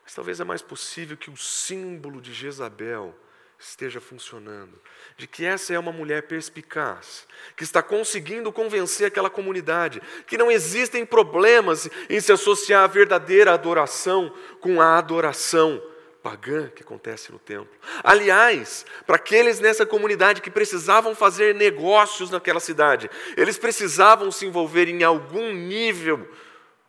Mas 0.03 0.15
talvez 0.15 0.39
é 0.39 0.43
mais 0.43 0.61
possível 0.61 1.15
que 1.15 1.29
o 1.29 1.37
símbolo 1.37 2.19
de 2.19 2.33
Jezabel 2.33 3.15
esteja 3.59 3.99
funcionando, 3.99 4.79
de 5.17 5.25
que 5.25 5.43
essa 5.43 5.73
é 5.73 5.79
uma 5.79 5.91
mulher 5.91 6.23
perspicaz, 6.23 7.27
que 7.55 7.63
está 7.63 7.81
conseguindo 7.81 8.51
convencer 8.51 9.07
aquela 9.07 9.29
comunidade 9.29 10.01
que 10.27 10.37
não 10.37 10.51
existem 10.51 11.05
problemas 11.05 11.89
em 12.09 12.19
se 12.19 12.31
associar 12.31 12.83
a 12.83 12.87
verdadeira 12.87 13.53
adoração 13.53 14.31
com 14.61 14.79
a 14.79 14.97
adoração 14.97 15.81
pagã 16.21 16.69
que 16.75 16.83
acontece 16.83 17.31
no 17.31 17.39
templo. 17.39 17.69
Aliás, 18.03 18.85
para 19.05 19.15
aqueles 19.15 19.59
nessa 19.59 19.85
comunidade 19.85 20.41
que 20.41 20.51
precisavam 20.51 21.15
fazer 21.15 21.55
negócios 21.55 22.29
naquela 22.29 22.59
cidade, 22.59 23.09
eles 23.35 23.57
precisavam 23.57 24.29
se 24.31 24.45
envolver 24.45 24.87
em 24.87 25.03
algum 25.03 25.53
nível 25.53 26.27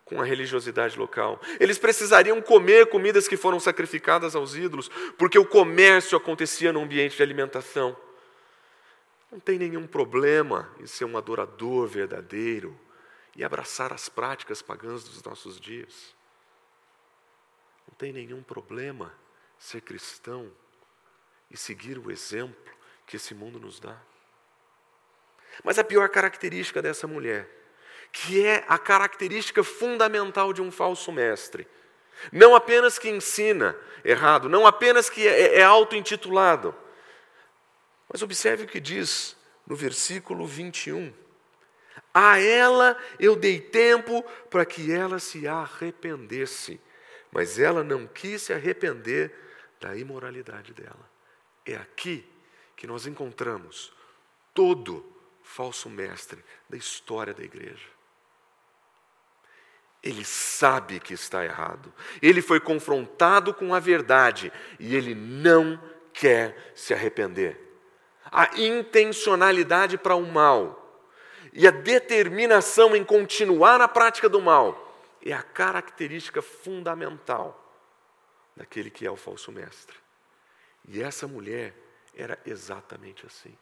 com 0.08 0.22
a 0.22 0.24
religiosidade 0.24 0.98
local. 0.98 1.38
Eles 1.60 1.78
precisariam 1.78 2.40
comer 2.40 2.86
comidas 2.86 3.28
que 3.28 3.36
foram 3.36 3.60
sacrificadas 3.60 4.34
aos 4.34 4.56
ídolos, 4.56 4.88
porque 5.18 5.38
o 5.38 5.44
comércio 5.44 6.16
acontecia 6.16 6.72
no 6.72 6.82
ambiente 6.82 7.16
de 7.16 7.22
alimentação. 7.22 7.94
Não 9.30 9.38
tem 9.38 9.58
nenhum 9.58 9.86
problema 9.86 10.72
em 10.80 10.86
ser 10.86 11.04
um 11.04 11.18
adorador 11.18 11.86
verdadeiro 11.86 12.78
e 13.36 13.44
abraçar 13.44 13.92
as 13.92 14.08
práticas 14.08 14.62
pagãs 14.62 15.04
dos 15.04 15.22
nossos 15.22 15.60
dias. 15.60 16.16
Não 17.86 17.94
tem 17.94 18.10
nenhum 18.10 18.42
problema 18.42 19.12
ser 19.58 19.82
cristão 19.82 20.50
e 21.50 21.56
seguir 21.56 21.98
o 21.98 22.10
exemplo 22.10 22.72
que 23.06 23.16
esse 23.16 23.34
mundo 23.34 23.60
nos 23.60 23.78
dá. 23.78 24.00
Mas 25.62 25.78
a 25.78 25.84
pior 25.84 26.08
característica 26.08 26.80
dessa 26.80 27.06
mulher, 27.06 27.46
que 28.12 28.44
é 28.44 28.64
a 28.68 28.78
característica 28.78 29.62
fundamental 29.62 30.52
de 30.52 30.62
um 30.62 30.70
falso 30.70 31.12
mestre, 31.12 31.66
não 32.32 32.54
apenas 32.54 32.98
que 32.98 33.08
ensina 33.08 33.76
errado, 34.04 34.48
não 34.48 34.66
apenas 34.66 35.08
que 35.08 35.26
é, 35.26 35.58
é 35.58 35.62
auto-intitulado, 35.62 36.74
mas 38.08 38.22
observe 38.22 38.64
o 38.64 38.66
que 38.66 38.80
diz 38.80 39.36
no 39.66 39.76
versículo 39.76 40.46
21. 40.46 41.12
A 42.12 42.40
ela 42.40 42.96
eu 43.20 43.36
dei 43.36 43.60
tempo 43.60 44.22
para 44.50 44.64
que 44.64 44.90
ela 44.90 45.18
se 45.18 45.46
arrependesse, 45.46 46.80
mas 47.30 47.58
ela 47.58 47.84
não 47.84 48.06
quis 48.06 48.42
se 48.42 48.52
arrepender 48.52 49.32
da 49.78 49.94
imoralidade 49.96 50.72
dela. 50.72 51.08
É 51.66 51.76
aqui 51.76 52.26
que 52.74 52.86
nós 52.86 53.06
encontramos 53.06 53.92
todo 54.54 55.04
falso 55.42 55.90
mestre 55.90 56.42
da 56.68 56.76
história 56.76 57.34
da 57.34 57.42
igreja. 57.42 57.97
Ele 60.02 60.24
sabe 60.24 61.00
que 61.00 61.12
está 61.12 61.44
errado, 61.44 61.92
ele 62.22 62.40
foi 62.40 62.60
confrontado 62.60 63.52
com 63.52 63.74
a 63.74 63.80
verdade 63.80 64.52
e 64.78 64.94
ele 64.94 65.14
não 65.14 65.80
quer 66.12 66.72
se 66.74 66.94
arrepender. 66.94 67.58
A 68.30 68.60
intencionalidade 68.60 69.98
para 69.98 70.14
o 70.14 70.26
mal 70.26 71.02
e 71.52 71.66
a 71.66 71.70
determinação 71.70 72.94
em 72.94 73.04
continuar 73.04 73.78
na 73.78 73.88
prática 73.88 74.28
do 74.28 74.40
mal 74.40 74.84
é 75.24 75.32
a 75.32 75.42
característica 75.42 76.40
fundamental 76.40 77.64
daquele 78.54 78.90
que 78.90 79.06
é 79.06 79.10
o 79.10 79.16
falso 79.16 79.50
mestre. 79.50 79.96
E 80.86 81.02
essa 81.02 81.26
mulher 81.26 81.74
era 82.14 82.38
exatamente 82.44 83.26
assim. 83.26 83.56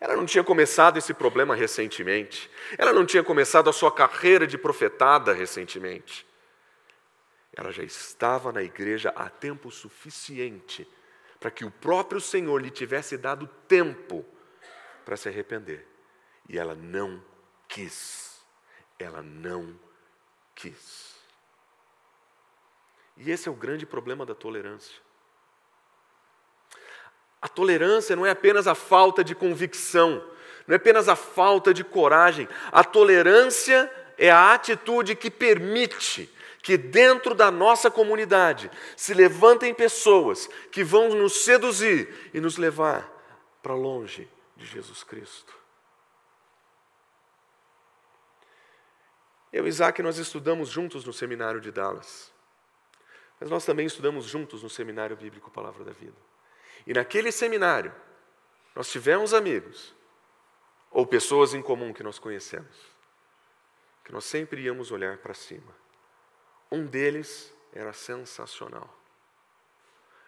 Ela 0.00 0.16
não 0.16 0.26
tinha 0.26 0.44
começado 0.44 0.98
esse 0.98 1.14
problema 1.14 1.54
recentemente. 1.54 2.50
Ela 2.76 2.92
não 2.92 3.06
tinha 3.06 3.24
começado 3.24 3.70
a 3.70 3.72
sua 3.72 3.90
carreira 3.90 4.46
de 4.46 4.58
profetada 4.58 5.32
recentemente. 5.32 6.26
Ela 7.54 7.72
já 7.72 7.82
estava 7.82 8.52
na 8.52 8.62
igreja 8.62 9.12
há 9.16 9.30
tempo 9.30 9.70
suficiente 9.70 10.86
para 11.40 11.50
que 11.50 11.64
o 11.64 11.70
próprio 11.70 12.20
Senhor 12.20 12.60
lhe 12.60 12.70
tivesse 12.70 13.16
dado 13.16 13.46
tempo 13.66 14.24
para 15.04 15.16
se 15.16 15.28
arrepender. 15.28 15.86
E 16.48 16.58
ela 16.58 16.74
não 16.74 17.22
quis. 17.66 18.44
Ela 18.98 19.22
não 19.22 19.78
quis. 20.54 21.16
E 23.16 23.30
esse 23.30 23.48
é 23.48 23.52
o 23.52 23.54
grande 23.54 23.86
problema 23.86 24.26
da 24.26 24.34
tolerância. 24.34 25.05
A 27.46 27.48
tolerância 27.48 28.16
não 28.16 28.26
é 28.26 28.30
apenas 28.30 28.66
a 28.66 28.74
falta 28.74 29.22
de 29.22 29.32
convicção, 29.32 30.20
não 30.66 30.72
é 30.72 30.76
apenas 30.76 31.08
a 31.08 31.14
falta 31.14 31.72
de 31.72 31.84
coragem. 31.84 32.48
A 32.72 32.82
tolerância 32.82 33.88
é 34.18 34.28
a 34.28 34.52
atitude 34.52 35.14
que 35.14 35.30
permite 35.30 36.28
que 36.60 36.76
dentro 36.76 37.36
da 37.36 37.48
nossa 37.48 37.88
comunidade 37.88 38.68
se 38.96 39.14
levantem 39.14 39.72
pessoas 39.72 40.50
que 40.72 40.82
vão 40.82 41.10
nos 41.10 41.44
seduzir 41.44 42.32
e 42.34 42.40
nos 42.40 42.56
levar 42.56 43.08
para 43.62 43.74
longe 43.74 44.28
de 44.56 44.66
Jesus 44.66 45.04
Cristo. 45.04 45.54
Eu 49.52 49.66
e 49.66 49.68
Isaac, 49.68 50.02
nós 50.02 50.18
estudamos 50.18 50.68
juntos 50.68 51.04
no 51.04 51.12
seminário 51.12 51.60
de 51.60 51.70
Dallas. 51.70 52.32
Mas 53.38 53.48
nós 53.48 53.64
também 53.64 53.86
estudamos 53.86 54.24
juntos 54.24 54.64
no 54.64 54.68
seminário 54.68 55.16
bíblico 55.16 55.48
Palavra 55.48 55.84
da 55.84 55.92
Vida. 55.92 56.26
E 56.86 56.92
naquele 56.94 57.32
seminário, 57.32 57.92
nós 58.74 58.90
tivemos 58.90 59.34
amigos, 59.34 59.94
ou 60.90 61.06
pessoas 61.06 61.52
em 61.52 61.60
comum 61.60 61.92
que 61.92 62.02
nós 62.02 62.18
conhecemos, 62.18 62.76
que 64.04 64.12
nós 64.12 64.24
sempre 64.24 64.62
íamos 64.62 64.92
olhar 64.92 65.18
para 65.18 65.34
cima. 65.34 65.74
Um 66.70 66.86
deles 66.86 67.52
era 67.72 67.92
sensacional. 67.92 68.94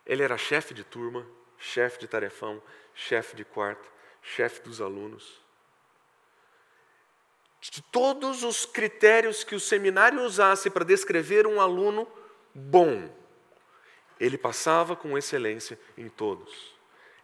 Ele 0.05 0.23
era 0.23 0.37
chefe 0.37 0.75
de 0.75 0.83
turma, 0.83 1.27
chefe 1.59 1.99
de 1.99 2.09
tarefão, 2.09 2.63
chefe 2.95 3.37
de 3.37 3.45
quarto, 3.45 3.91
chefe 4.23 4.61
dos 4.63 4.81
alunos. 4.81 5.41
De 7.61 7.83
todos 7.83 8.45
os 8.45 8.65
critérios 8.65 9.43
que 9.43 9.55
o 9.55 9.61
seminário 9.61 10.23
usasse 10.23 10.71
para 10.71 10.85
descrever 10.85 11.47
um 11.47 11.61
aluno, 11.61 12.07
bom. 12.55 13.15
Ele 14.19 14.37
passava 14.37 14.97
com 14.97 15.17
excelência 15.17 15.79
em 15.97 16.09
todos. 16.09 16.75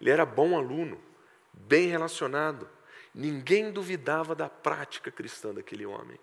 Ele 0.01 0.11
era 0.11 0.25
bom 0.25 0.57
aluno, 0.57 1.01
bem 1.53 1.89
relacionado. 1.89 2.69
Ninguém 3.15 3.71
duvidava 3.71 4.35
da 4.35 4.49
prática 4.49 5.11
cristã 5.11 5.53
daquele 5.53 5.87
homem. 5.87 6.19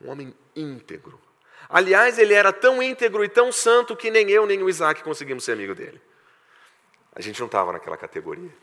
Um 0.00 0.10
homem 0.10 0.34
íntegro. 0.54 1.20
Aliás, 1.68 2.18
ele 2.18 2.34
era 2.34 2.52
tão 2.52 2.82
íntegro 2.82 3.24
e 3.24 3.28
tão 3.28 3.50
santo 3.50 3.96
que 3.96 4.10
nem 4.10 4.30
eu 4.30 4.46
nem 4.46 4.62
o 4.62 4.68
Isaac 4.68 5.02
conseguimos 5.02 5.44
ser 5.44 5.52
amigo 5.52 5.74
dele. 5.74 6.00
A 7.12 7.20
gente 7.20 7.40
não 7.40 7.46
estava 7.46 7.72
naquela 7.72 7.96
categoria. 7.96 8.54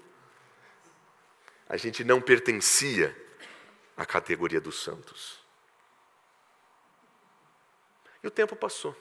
A 1.67 1.77
gente 1.77 2.03
não 2.03 2.21
pertencia 2.21 3.15
à 3.97 4.05
categoria 4.05 4.61
dos 4.61 4.81
santos. 4.81 5.39
E 8.23 8.27
o 8.27 8.31
tempo 8.31 8.55
passou. 8.55 8.95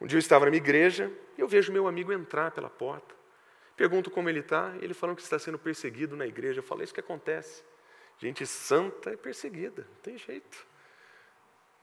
Um 0.00 0.06
dia 0.06 0.16
eu 0.16 0.20
estava 0.20 0.46
na 0.46 0.50
minha 0.50 0.62
igreja 0.62 1.12
e 1.36 1.40
eu 1.40 1.48
vejo 1.48 1.72
meu 1.72 1.86
amigo 1.86 2.12
entrar 2.12 2.50
pela 2.52 2.70
porta. 2.70 3.14
Pergunto 3.76 4.10
como 4.10 4.28
ele 4.28 4.40
está, 4.40 4.74
ele 4.80 4.94
falando 4.94 5.16
que 5.16 5.22
está 5.22 5.38
sendo 5.38 5.58
perseguido 5.58 6.16
na 6.16 6.26
igreja. 6.26 6.60
Eu 6.60 6.62
falo, 6.62 6.80
é 6.80 6.84
isso 6.84 6.94
que 6.94 7.00
acontece. 7.00 7.62
Gente 8.18 8.46
santa 8.46 9.10
é 9.10 9.16
perseguida, 9.16 9.86
não 9.88 10.00
tem 10.02 10.18
jeito. 10.18 10.66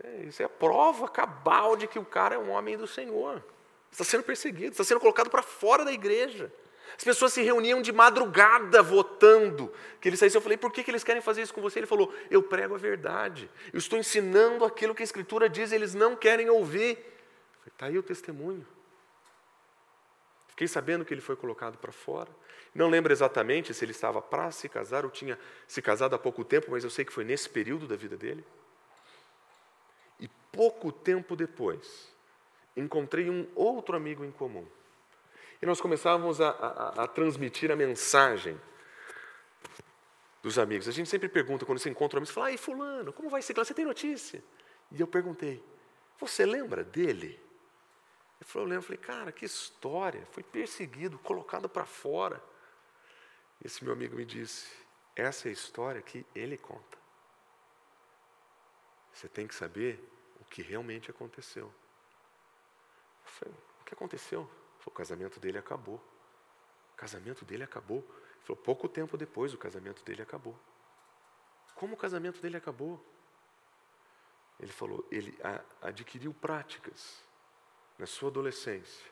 É, 0.03 0.23
isso 0.25 0.41
é 0.41 0.45
a 0.45 0.49
prova 0.49 1.07
cabal 1.07 1.75
de 1.75 1.87
que 1.87 1.97
o 1.97 2.05
cara 2.05 2.35
é 2.35 2.37
um 2.37 2.51
homem 2.51 2.77
do 2.77 2.85
Senhor. 2.85 3.43
Está 3.91 4.03
sendo 4.03 4.23
perseguido, 4.23 4.71
está 4.71 4.83
sendo 4.83 4.99
colocado 4.99 5.29
para 5.29 5.41
fora 5.41 5.83
da 5.83 5.91
igreja. 5.91 6.51
As 6.95 7.03
pessoas 7.03 7.33
se 7.33 7.41
reuniam 7.41 7.81
de 7.81 7.91
madrugada 7.91 8.81
votando 8.81 9.73
que 9.99 10.07
ele 10.07 10.17
saísse. 10.17 10.37
Eu 10.37 10.41
falei, 10.41 10.57
por 10.57 10.71
que, 10.71 10.83
que 10.83 10.91
eles 10.91 11.03
querem 11.03 11.21
fazer 11.21 11.41
isso 11.41 11.53
com 11.53 11.61
você? 11.61 11.79
Ele 11.79 11.87
falou, 11.87 12.13
eu 12.29 12.41
prego 12.41 12.75
a 12.75 12.77
verdade. 12.77 13.49
Eu 13.73 13.79
estou 13.79 13.97
ensinando 13.97 14.63
aquilo 14.63 14.95
que 14.95 15.03
a 15.03 15.05
Escritura 15.05 15.49
diz, 15.49 15.71
eles 15.71 15.93
não 15.93 16.15
querem 16.15 16.49
ouvir. 16.49 16.97
Está 17.67 17.87
aí 17.87 17.97
o 17.97 18.03
testemunho. 18.03 18.65
Fiquei 20.49 20.67
sabendo 20.67 21.05
que 21.05 21.13
ele 21.13 21.21
foi 21.21 21.35
colocado 21.35 21.77
para 21.77 21.91
fora. 21.91 22.31
Não 22.73 22.89
lembro 22.89 23.13
exatamente 23.13 23.73
se 23.73 23.85
ele 23.85 23.91
estava 23.91 24.21
para 24.21 24.51
se 24.51 24.67
casar 24.67 25.05
ou 25.05 25.11
tinha 25.11 25.37
se 25.67 25.81
casado 25.81 26.15
há 26.15 26.19
pouco 26.19 26.43
tempo, 26.43 26.71
mas 26.71 26.83
eu 26.83 26.89
sei 26.89 27.05
que 27.05 27.13
foi 27.13 27.23
nesse 27.23 27.49
período 27.49 27.87
da 27.87 27.95
vida 27.95 28.17
dele. 28.17 28.43
E 30.19 30.27
pouco 30.51 30.91
tempo 30.91 31.35
depois, 31.35 32.11
encontrei 32.75 33.29
um 33.29 33.47
outro 33.55 33.95
amigo 33.95 34.25
em 34.25 34.31
comum. 34.31 34.67
E 35.61 35.65
nós 35.65 35.79
começávamos 35.79 36.41
a, 36.41 36.49
a, 36.49 37.03
a 37.03 37.07
transmitir 37.07 37.71
a 37.71 37.75
mensagem 37.75 38.59
dos 40.41 40.57
amigos. 40.57 40.87
A 40.87 40.91
gente 40.91 41.09
sempre 41.09 41.29
pergunta, 41.29 41.65
quando 41.65 41.79
se 41.79 41.89
encontra 41.89 42.17
um 42.17 42.19
amigo, 42.19 42.33
fala, 42.33 42.47
ai, 42.47 42.57
fulano, 42.57 43.13
como 43.13 43.29
vai 43.29 43.41
ser? 43.41 43.53
Você 43.53 43.73
tem 43.73 43.85
notícia? 43.85 44.43
E 44.91 44.99
eu 44.99 45.07
perguntei, 45.07 45.63
você 46.19 46.45
lembra 46.45 46.83
dele? 46.83 47.39
Ele 48.39 48.49
falou, 48.49 48.67
eu 48.67 48.71
lembro, 48.71 48.85
falei, 48.85 49.01
cara, 49.01 49.31
que 49.31 49.45
história, 49.45 50.25
foi 50.27 50.43
perseguido, 50.43 51.17
colocado 51.19 51.67
para 51.67 51.85
fora. 51.85 52.43
Esse 53.63 53.83
meu 53.83 53.93
amigo 53.93 54.15
me 54.15 54.25
disse, 54.25 54.71
essa 55.15 55.47
é 55.47 55.49
a 55.49 55.53
história 55.53 56.01
que 56.01 56.25
ele 56.35 56.57
conta. 56.57 56.97
Você 59.11 59.27
tem 59.27 59.47
que 59.47 59.55
saber 59.55 59.99
o 60.39 60.45
que 60.45 60.61
realmente 60.61 61.09
aconteceu. 61.09 61.65
Eu 61.65 63.31
falei, 63.31 63.55
o 63.81 63.83
que 63.83 63.93
aconteceu? 63.93 64.49
o 64.85 64.91
casamento 64.91 65.37
dele 65.37 65.57
acabou. 65.57 66.01
O 66.93 66.95
casamento 66.95 67.43
dele 67.43 67.63
acabou. 67.63 67.97
Ele 67.97 68.43
falou, 68.45 68.63
pouco 68.63 68.87
tempo 68.87 69.17
depois 69.17 69.53
o 69.53 69.57
casamento 69.57 70.01
dele 70.05 70.21
acabou. 70.21 70.57
Como 71.75 71.93
o 71.93 71.97
casamento 71.97 72.41
dele 72.41 72.55
acabou? 72.55 73.03
Ele 74.59 74.71
falou, 74.71 75.05
ele 75.11 75.37
adquiriu 75.81 76.33
práticas 76.33 77.26
na 77.97 78.05
sua 78.05 78.29
adolescência 78.29 79.05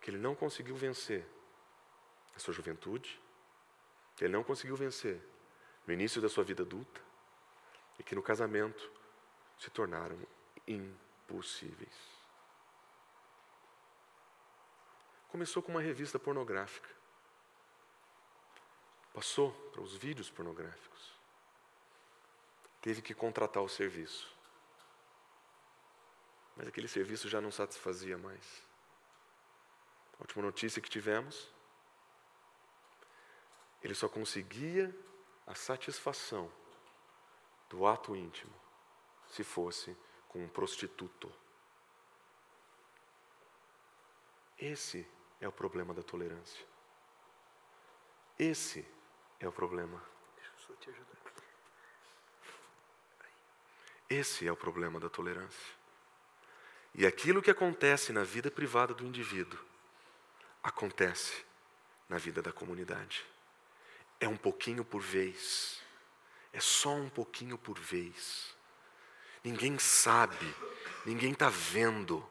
que 0.00 0.10
ele 0.10 0.18
não 0.18 0.34
conseguiu 0.34 0.76
vencer 0.76 1.26
na 2.32 2.38
sua 2.38 2.54
juventude, 2.54 3.20
que 4.14 4.24
ele 4.24 4.32
não 4.32 4.44
conseguiu 4.44 4.76
vencer 4.76 5.20
no 5.86 5.92
início 5.92 6.20
da 6.20 6.28
sua 6.28 6.44
vida 6.44 6.62
adulta 6.62 7.00
e 7.98 8.02
que 8.02 8.14
no 8.14 8.22
casamento 8.22 8.90
se 9.58 9.70
tornaram 9.70 10.18
impossíveis. 10.66 11.94
Começou 15.28 15.62
com 15.62 15.72
uma 15.72 15.80
revista 15.80 16.18
pornográfica, 16.18 16.88
passou 19.12 19.50
para 19.72 19.80
os 19.80 19.96
vídeos 19.96 20.30
pornográficos, 20.30 21.12
teve 22.80 23.02
que 23.02 23.14
contratar 23.14 23.62
o 23.62 23.68
serviço, 23.68 24.35
mas 26.56 26.66
aquele 26.66 26.88
serviço 26.88 27.28
já 27.28 27.40
não 27.40 27.50
satisfazia 27.50 28.16
mais. 28.16 28.62
A 30.14 30.22
última 30.22 30.42
notícia 30.42 30.80
que 30.80 30.88
tivemos, 30.88 31.52
ele 33.82 33.94
só 33.94 34.08
conseguia 34.08 34.96
a 35.46 35.54
satisfação 35.54 36.50
do 37.68 37.86
ato 37.86 38.16
íntimo 38.16 38.54
se 39.28 39.44
fosse 39.44 39.96
com 40.28 40.42
um 40.42 40.48
prostituto. 40.48 41.32
Esse 44.58 45.06
é 45.40 45.46
o 45.46 45.52
problema 45.52 45.92
da 45.92 46.02
tolerância. 46.02 46.64
Esse 48.38 48.86
é 49.38 49.46
o 49.46 49.52
problema. 49.52 50.02
Deixa 50.36 50.50
eu 50.50 50.58
só 50.58 50.74
te 50.74 50.90
ajudar. 50.90 51.16
Esse 54.08 54.46
é 54.46 54.52
o 54.52 54.56
problema 54.56 54.98
da 55.00 55.10
tolerância. 55.10 55.74
E 56.96 57.06
aquilo 57.06 57.42
que 57.42 57.50
acontece 57.50 58.10
na 58.10 58.24
vida 58.24 58.50
privada 58.50 58.94
do 58.94 59.04
indivíduo 59.04 59.60
acontece 60.62 61.44
na 62.08 62.16
vida 62.16 62.40
da 62.40 62.50
comunidade. 62.50 63.22
É 64.18 64.26
um 64.26 64.36
pouquinho 64.36 64.82
por 64.82 65.02
vez. 65.02 65.78
É 66.54 66.58
só 66.58 66.94
um 66.94 67.10
pouquinho 67.10 67.58
por 67.58 67.78
vez. 67.78 68.56
Ninguém 69.44 69.78
sabe, 69.78 70.54
ninguém 71.04 71.32
está 71.32 71.50
vendo. 71.50 72.26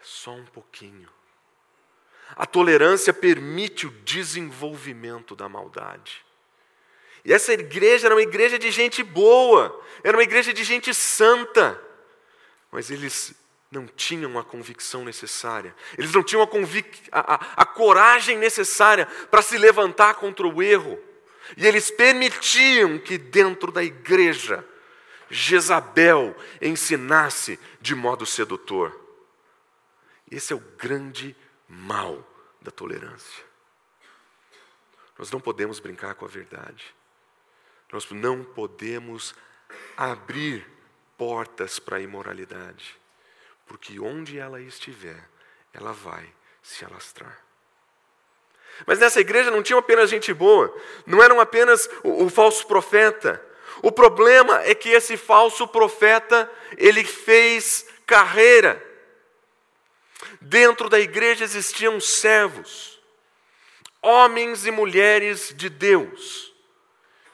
É 0.00 0.04
só 0.04 0.32
um 0.32 0.46
pouquinho. 0.46 1.10
A 2.36 2.46
tolerância 2.46 3.12
permite 3.12 3.88
o 3.88 3.90
desenvolvimento 3.90 5.34
da 5.34 5.48
maldade. 5.48 6.24
E 7.24 7.32
essa 7.32 7.52
igreja 7.52 8.06
era 8.06 8.14
uma 8.14 8.22
igreja 8.22 8.60
de 8.60 8.70
gente 8.70 9.02
boa, 9.02 9.84
era 10.04 10.16
uma 10.16 10.22
igreja 10.22 10.54
de 10.54 10.62
gente 10.62 10.94
santa. 10.94 11.82
Mas 12.70 12.88
eles 12.88 13.41
não 13.72 13.86
tinham 13.86 14.38
a 14.38 14.44
convicção 14.44 15.02
necessária, 15.04 15.74
eles 15.96 16.12
não 16.12 16.22
tinham 16.22 16.42
a, 16.42 16.46
a, 16.46 17.34
a, 17.34 17.62
a 17.62 17.66
coragem 17.66 18.36
necessária 18.36 19.06
para 19.30 19.40
se 19.40 19.56
levantar 19.56 20.14
contra 20.16 20.46
o 20.46 20.62
erro. 20.62 21.00
E 21.56 21.66
eles 21.66 21.90
permitiam 21.90 22.98
que 22.98 23.16
dentro 23.16 23.72
da 23.72 23.82
igreja 23.82 24.64
Jezabel 25.30 26.36
ensinasse 26.60 27.58
de 27.80 27.94
modo 27.94 28.26
sedutor. 28.26 28.98
Esse 30.30 30.52
é 30.52 30.56
o 30.56 30.60
grande 30.78 31.34
mal 31.66 32.26
da 32.60 32.70
tolerância. 32.70 33.44
Nós 35.18 35.30
não 35.30 35.40
podemos 35.40 35.80
brincar 35.80 36.14
com 36.14 36.24
a 36.24 36.28
verdade. 36.28 36.94
Nós 37.90 38.10
não 38.10 38.44
podemos 38.44 39.34
abrir 39.96 40.66
portas 41.16 41.78
para 41.78 41.96
a 41.96 42.00
imoralidade 42.00 43.01
porque 43.72 43.98
onde 43.98 44.38
ela 44.38 44.60
estiver, 44.60 45.18
ela 45.72 45.94
vai 45.94 46.30
se 46.62 46.84
alastrar. 46.84 47.42
Mas 48.86 48.98
nessa 48.98 49.18
igreja 49.18 49.50
não 49.50 49.62
tinha 49.62 49.78
apenas 49.78 50.10
gente 50.10 50.30
boa, 50.34 50.78
não 51.06 51.22
eram 51.22 51.40
apenas 51.40 51.88
o, 52.04 52.26
o 52.26 52.28
falso 52.28 52.66
profeta. 52.66 53.42
O 53.80 53.90
problema 53.90 54.60
é 54.64 54.74
que 54.74 54.90
esse 54.90 55.16
falso 55.16 55.66
profeta, 55.66 56.52
ele 56.76 57.02
fez 57.02 57.86
carreira. 58.04 58.86
Dentro 60.38 60.90
da 60.90 61.00
igreja 61.00 61.42
existiam 61.42 61.98
servos, 61.98 63.00
homens 64.02 64.66
e 64.66 64.70
mulheres 64.70 65.50
de 65.56 65.70
Deus, 65.70 66.54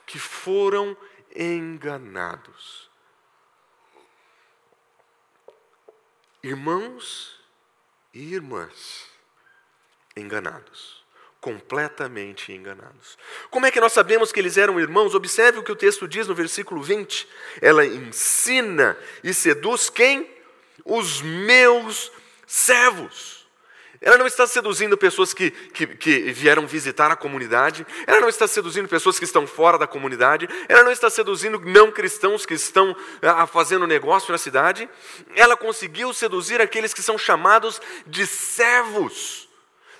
que 0.05 0.17
foram 0.17 0.95
enganados. 1.35 2.78
Irmãos 6.43 7.39
e 8.13 8.33
irmãs 8.33 9.07
enganados, 10.15 11.03
completamente 11.39 12.51
enganados. 12.51 13.17
Como 13.49 13.65
é 13.65 13.71
que 13.71 13.79
nós 13.79 13.93
sabemos 13.93 14.31
que 14.31 14.39
eles 14.39 14.57
eram 14.57 14.79
irmãos? 14.79 15.15
Observe 15.15 15.59
o 15.59 15.63
que 15.63 15.71
o 15.71 15.75
texto 15.75 16.07
diz 16.07 16.27
no 16.27 16.35
versículo 16.35 16.81
20. 16.81 17.27
Ela 17.61 17.85
ensina 17.85 18.97
e 19.23 19.33
seduz 19.33 19.89
quem? 19.89 20.29
Os 20.83 21.21
meus 21.21 22.11
servos. 22.45 23.38
Ela 24.01 24.17
não 24.17 24.25
está 24.25 24.47
seduzindo 24.47 24.97
pessoas 24.97 25.33
que, 25.33 25.51
que, 25.51 25.85
que, 25.85 26.31
vieram 26.31 26.65
visitar 26.65 27.11
a 27.11 27.17
comunidade, 27.17 27.85
ela 28.07 28.21
não 28.21 28.29
está 28.29 28.47
seduzindo 28.47 28.87
pessoas 28.87 29.19
que 29.19 29.25
estão 29.25 29.45
fora 29.45 29.77
da 29.77 29.85
comunidade, 29.85 30.47
ela 30.69 30.83
não 30.83 30.91
está 30.91 31.09
seduzindo 31.09 31.59
não 31.59 31.91
cristãos 31.91 32.45
que 32.45 32.53
estão 32.53 32.95
ah, 33.21 33.45
fazendo 33.45 33.85
negócio 33.85 34.31
na 34.31 34.37
cidade, 34.37 34.89
ela 35.35 35.57
conseguiu 35.57 36.13
seduzir 36.13 36.61
aqueles 36.61 36.93
que 36.93 37.03
são 37.03 37.17
chamados 37.17 37.81
de 38.07 38.25
servos, 38.25 39.49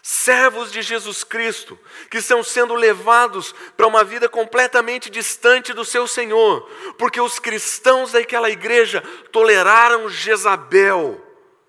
servos 0.01 0.71
de 0.71 0.81
Jesus 0.81 1.25
Cristo, 1.25 1.77
que 2.09 2.19
estão 2.19 2.41
sendo 2.41 2.75
levados 2.75 3.53
para 3.75 3.87
uma 3.87 4.05
vida 4.05 4.29
completamente 4.29 5.09
distante 5.09 5.73
do 5.73 5.83
seu 5.83 6.07
Senhor, 6.07 6.61
porque 6.97 7.19
os 7.19 7.37
cristãos 7.37 8.13
daquela 8.13 8.49
igreja 8.49 9.03
toleraram 9.29 10.07
Jezabel 10.09 11.21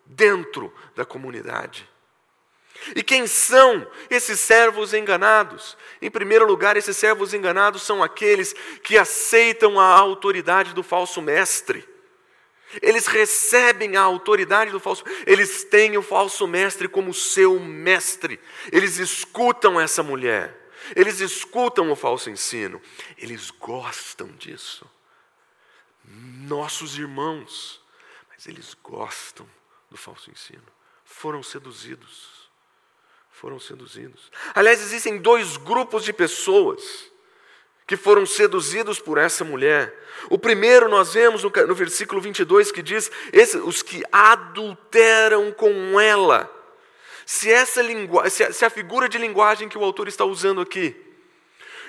dentro 0.06 0.72
da 0.94 1.04
comunidade. 1.04 1.89
E 2.94 3.02
quem 3.02 3.26
são 3.26 3.86
esses 4.08 4.40
servos 4.40 4.94
enganados? 4.94 5.76
Em 6.00 6.10
primeiro 6.10 6.46
lugar, 6.46 6.76
esses 6.76 6.96
servos 6.96 7.34
enganados 7.34 7.82
são 7.82 8.02
aqueles 8.02 8.54
que 8.82 8.96
aceitam 8.96 9.78
a 9.78 9.84
autoridade 9.84 10.72
do 10.72 10.82
falso 10.82 11.20
mestre. 11.20 11.86
Eles 12.80 13.06
recebem 13.06 13.96
a 13.96 14.02
autoridade 14.02 14.70
do 14.70 14.78
falso, 14.78 15.04
eles 15.26 15.64
têm 15.64 15.98
o 15.98 16.02
falso 16.02 16.46
mestre 16.46 16.88
como 16.88 17.12
seu 17.12 17.58
mestre. 17.58 18.40
Eles 18.72 18.98
escutam 18.98 19.80
essa 19.80 20.02
mulher. 20.02 20.56
Eles 20.96 21.20
escutam 21.20 21.90
o 21.90 21.96
falso 21.96 22.30
ensino. 22.30 22.80
Eles 23.18 23.50
gostam 23.50 24.28
disso. 24.28 24.88
Nossos 26.04 26.96
irmãos, 26.96 27.82
mas 28.28 28.46
eles 28.46 28.74
gostam 28.82 29.46
do 29.90 29.96
falso 29.96 30.30
ensino. 30.30 30.62
Foram 31.04 31.42
seduzidos 31.42 32.39
foram 33.40 33.58
seduzidos. 33.58 34.30
Aliás, 34.54 34.82
existem 34.82 35.16
dois 35.16 35.56
grupos 35.56 36.04
de 36.04 36.12
pessoas 36.12 37.10
que 37.86 37.96
foram 37.96 38.26
seduzidos 38.26 39.00
por 39.00 39.16
essa 39.16 39.42
mulher. 39.42 39.98
O 40.28 40.38
primeiro 40.38 40.90
nós 40.90 41.14
vemos 41.14 41.42
no, 41.42 41.50
no 41.50 41.74
versículo 41.74 42.20
22 42.20 42.70
que 42.70 42.82
diz: 42.82 43.10
os 43.64 43.80
que 43.80 44.02
adulteram 44.12 45.50
com 45.52 45.98
ela. 45.98 46.54
Se, 47.24 47.50
essa 47.50 47.80
se, 48.28 48.52
se 48.52 48.64
a 48.64 48.68
figura 48.68 49.08
de 49.08 49.16
linguagem 49.16 49.70
que 49.70 49.78
o 49.78 49.84
autor 49.84 50.06
está 50.06 50.26
usando 50.26 50.60
aqui, 50.60 50.94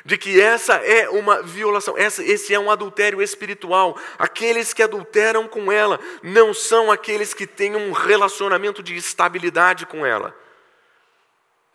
de 0.05 0.17
que 0.17 0.39
essa 0.39 0.75
é 0.75 1.09
uma 1.09 1.41
violação, 1.43 1.97
essa, 1.97 2.23
esse 2.23 2.53
é 2.53 2.59
um 2.59 2.71
adultério 2.71 3.21
espiritual. 3.21 3.99
Aqueles 4.17 4.71
que 4.71 4.81
adulteram 4.81 5.49
com 5.49 5.69
ela 5.69 5.99
não 6.23 6.53
são 6.53 6.89
aqueles 6.89 7.33
que 7.33 7.45
têm 7.45 7.75
um 7.75 7.91
relacionamento 7.91 8.81
de 8.81 8.95
estabilidade 8.95 9.85
com 9.85 10.05
ela 10.05 10.39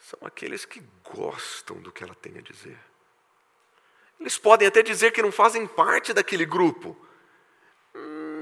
são 0.06 0.20
aqueles 0.22 0.64
que 0.64 0.80
gostam 1.02 1.80
do 1.80 1.90
que 1.90 2.04
ela 2.04 2.14
tem 2.14 2.38
a 2.38 2.40
dizer. 2.40 2.78
Eles 4.20 4.38
podem 4.38 4.68
até 4.68 4.80
dizer 4.80 5.10
que 5.10 5.20
não 5.20 5.32
fazem 5.32 5.66
parte 5.66 6.12
daquele 6.12 6.44
grupo. 6.44 6.96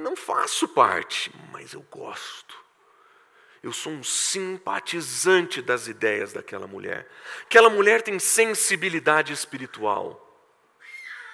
Não 0.02 0.14
faço 0.14 0.68
parte, 0.68 1.34
mas 1.50 1.72
eu 1.72 1.80
gosto. 1.90 2.62
Eu 3.62 3.72
sou 3.72 3.94
um 3.94 4.04
simpatizante 4.04 5.62
das 5.62 5.88
ideias 5.88 6.34
daquela 6.34 6.66
mulher. 6.66 7.10
Aquela 7.44 7.70
mulher 7.70 8.02
tem 8.02 8.18
sensibilidade 8.18 9.32
espiritual. 9.32 10.20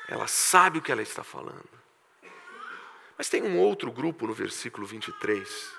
Ela 0.07 0.29
sabe 0.29 0.79
o 0.79 0.83
que 0.83 0.93
ela 0.93 1.03
está 1.03 1.25
falando. 1.25 1.69
Mas 3.19 3.29
tem 3.29 3.43
um 3.43 3.59
outro 3.59 3.91
grupo 3.91 4.29
no 4.29 4.33
versículo 4.33 4.87
23, 4.87 5.73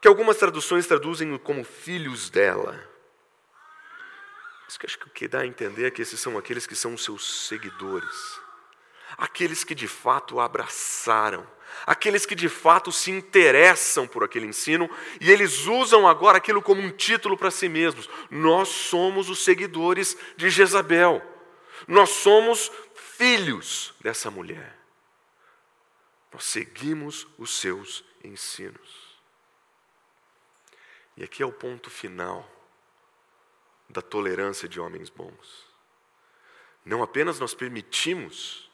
que 0.00 0.06
algumas 0.06 0.36
traduções 0.36 0.86
traduzem 0.86 1.36
como 1.38 1.64
filhos 1.64 2.30
dela. 2.30 2.87
Mas 4.68 4.76
que 4.76 4.84
acho 4.84 4.98
que 4.98 5.06
o 5.06 5.10
que 5.10 5.26
dá 5.26 5.40
a 5.40 5.46
entender 5.46 5.86
é 5.86 5.90
que 5.90 6.02
esses 6.02 6.20
são 6.20 6.36
aqueles 6.36 6.66
que 6.66 6.76
são 6.76 6.92
os 6.92 7.02
seus 7.02 7.46
seguidores, 7.46 8.38
aqueles 9.16 9.64
que 9.64 9.74
de 9.74 9.88
fato 9.88 10.38
abraçaram, 10.38 11.50
aqueles 11.86 12.26
que 12.26 12.34
de 12.34 12.50
fato 12.50 12.92
se 12.92 13.10
interessam 13.10 14.06
por 14.06 14.22
aquele 14.22 14.44
ensino 14.44 14.86
e 15.22 15.30
eles 15.30 15.64
usam 15.64 16.06
agora 16.06 16.36
aquilo 16.36 16.60
como 16.60 16.82
um 16.82 16.90
título 16.90 17.34
para 17.34 17.50
si 17.50 17.66
mesmos. 17.66 18.10
Nós 18.30 18.68
somos 18.68 19.30
os 19.30 19.42
seguidores 19.42 20.14
de 20.36 20.50
Jezabel, 20.50 21.22
nós 21.86 22.10
somos 22.10 22.70
filhos 22.94 23.94
dessa 24.02 24.30
mulher, 24.30 24.78
nós 26.30 26.44
seguimos 26.44 27.26
os 27.38 27.58
seus 27.58 28.04
ensinos. 28.22 29.16
E 31.16 31.24
aqui 31.24 31.42
é 31.42 31.46
o 31.46 31.52
ponto 31.52 31.88
final 31.88 32.57
da 33.88 34.02
tolerância 34.02 34.68
de 34.68 34.78
homens 34.78 35.08
bons. 35.08 35.66
Não 36.84 37.02
apenas 37.02 37.38
nós 37.38 37.54
permitimos 37.54 38.70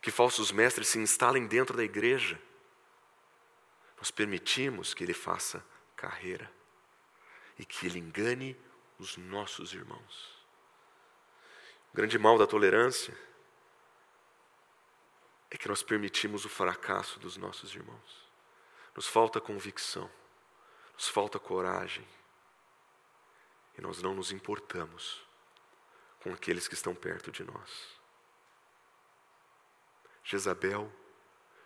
que 0.00 0.10
falsos 0.10 0.50
mestres 0.50 0.88
se 0.88 0.98
instalem 0.98 1.46
dentro 1.46 1.76
da 1.76 1.84
igreja. 1.84 2.40
Nós 3.96 4.10
permitimos 4.10 4.92
que 4.94 5.04
ele 5.04 5.14
faça 5.14 5.64
carreira 5.94 6.50
e 7.58 7.64
que 7.64 7.86
ele 7.86 7.98
engane 7.98 8.56
os 8.98 9.16
nossos 9.16 9.72
irmãos. 9.72 10.42
O 11.92 11.96
grande 11.96 12.18
mal 12.18 12.38
da 12.38 12.46
tolerância 12.46 13.16
é 15.50 15.56
que 15.56 15.68
nós 15.68 15.82
permitimos 15.82 16.44
o 16.44 16.48
fracasso 16.48 17.20
dos 17.20 17.36
nossos 17.36 17.74
irmãos. 17.74 18.26
Nos 18.96 19.06
falta 19.06 19.40
convicção, 19.40 20.10
nos 20.94 21.08
falta 21.08 21.38
coragem, 21.38 22.06
e 23.76 23.80
nós 23.80 24.02
não 24.02 24.14
nos 24.14 24.32
importamos 24.32 25.22
com 26.20 26.32
aqueles 26.32 26.68
que 26.68 26.74
estão 26.74 26.94
perto 26.94 27.30
de 27.32 27.42
nós. 27.44 28.00
Jezabel 30.24 30.92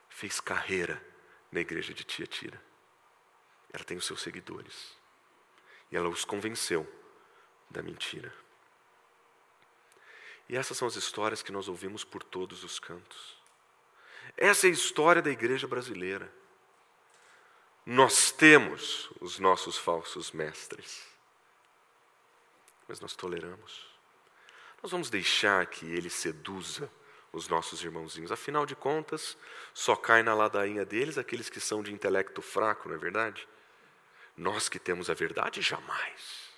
fez 0.08 0.40
carreira 0.40 1.04
na 1.52 1.60
igreja 1.60 1.92
de 1.92 2.04
Tiatira. 2.04 2.62
Ela 3.72 3.84
tem 3.84 3.96
os 3.96 4.06
seus 4.06 4.22
seguidores. 4.22 4.96
E 5.90 5.96
ela 5.96 6.08
os 6.08 6.24
convenceu 6.24 6.90
da 7.70 7.82
mentira. 7.82 8.32
E 10.48 10.56
essas 10.56 10.76
são 10.76 10.86
as 10.88 10.96
histórias 10.96 11.42
que 11.42 11.52
nós 11.52 11.68
ouvimos 11.68 12.04
por 12.04 12.22
todos 12.22 12.64
os 12.64 12.78
cantos. 12.78 13.36
Essa 14.36 14.66
é 14.66 14.70
a 14.70 14.72
história 14.72 15.20
da 15.20 15.30
igreja 15.30 15.66
brasileira. 15.66 16.32
Nós 17.84 18.30
temos 18.32 19.10
os 19.20 19.38
nossos 19.38 19.76
falsos 19.76 20.32
mestres, 20.32 21.06
mas 22.88 23.00
nós 23.00 23.14
toleramos. 23.14 23.86
Nós 24.82 24.92
vamos 24.92 25.10
deixar 25.10 25.66
que 25.66 25.86
ele 25.86 26.10
seduza 26.10 26.90
os 27.32 27.48
nossos 27.48 27.82
irmãozinhos. 27.82 28.32
Afinal 28.32 28.64
de 28.64 28.74
contas, 28.74 29.36
só 29.74 29.96
cai 29.96 30.22
na 30.22 30.34
ladainha 30.34 30.84
deles 30.84 31.18
aqueles 31.18 31.48
que 31.48 31.60
são 31.60 31.82
de 31.82 31.92
intelecto 31.92 32.40
fraco, 32.40 32.88
não 32.88 32.94
é 32.94 32.98
verdade? 32.98 33.46
Nós 34.36 34.68
que 34.68 34.78
temos 34.78 35.10
a 35.10 35.14
verdade, 35.14 35.60
jamais. 35.62 36.50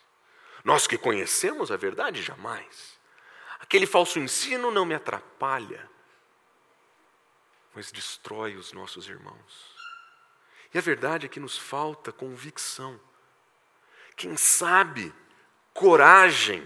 Nós 0.65 0.87
que 0.87 0.99
conhecemos 0.99 1.71
a 1.71 1.77
verdade, 1.77 2.23
jamais. 2.23 2.99
Aquele 3.61 3.87
falso 3.87 4.19
ensino 4.19 4.71
não 4.71 4.85
me 4.85 4.95
atrapalha, 4.95 5.89
mas 7.75 7.93
destrói 7.93 8.57
os 8.57 8.73
nossos 8.73 9.09
irmãos. 9.09 9.77
E 10.73 10.79
a 10.79 10.81
verdade 10.81 11.27
é 11.27 11.29
que 11.29 11.41
nos 11.41 11.57
falta 11.57 12.13
convicção. 12.13 13.01
Quem 14.17 14.37
sabe, 14.37 15.15
coragem 15.79 16.63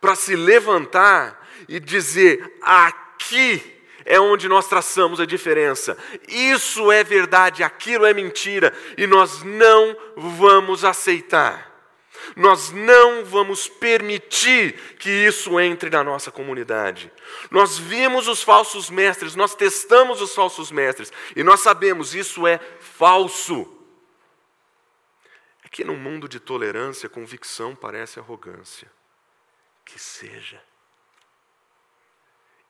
para 0.00 0.14
se 0.14 0.34
levantar 0.34 1.46
e 1.68 1.78
dizer: 1.78 2.58
aqui 2.62 3.62
é 4.04 4.18
onde 4.18 4.48
nós 4.48 4.66
traçamos 4.66 5.20
a 5.20 5.26
diferença. 5.26 5.96
Isso 6.26 6.90
é 6.90 7.04
verdade, 7.04 7.62
aquilo 7.62 8.06
é 8.06 8.14
mentira, 8.14 8.72
e 8.96 9.06
nós 9.06 9.42
não 9.42 9.96
vamos 10.16 10.84
aceitar. 10.84 11.72
Nós 12.34 12.70
não 12.70 13.22
vamos 13.22 13.68
permitir 13.68 14.72
que 14.98 15.10
isso 15.10 15.60
entre 15.60 15.90
na 15.90 16.02
nossa 16.02 16.30
comunidade. 16.30 17.12
Nós 17.50 17.78
vimos 17.78 18.26
os 18.26 18.42
falsos 18.42 18.88
mestres, 18.88 19.34
nós 19.36 19.54
testamos 19.54 20.22
os 20.22 20.34
falsos 20.34 20.70
mestres, 20.70 21.12
e 21.36 21.42
nós 21.42 21.60
sabemos 21.60 22.14
isso 22.14 22.46
é 22.46 22.58
falso. 22.80 23.83
Que 25.74 25.82
num 25.82 25.96
mundo 25.96 26.28
de 26.28 26.38
tolerância, 26.38 27.08
convicção 27.08 27.74
parece 27.74 28.20
arrogância. 28.20 28.88
Que 29.84 29.98
seja. 29.98 30.64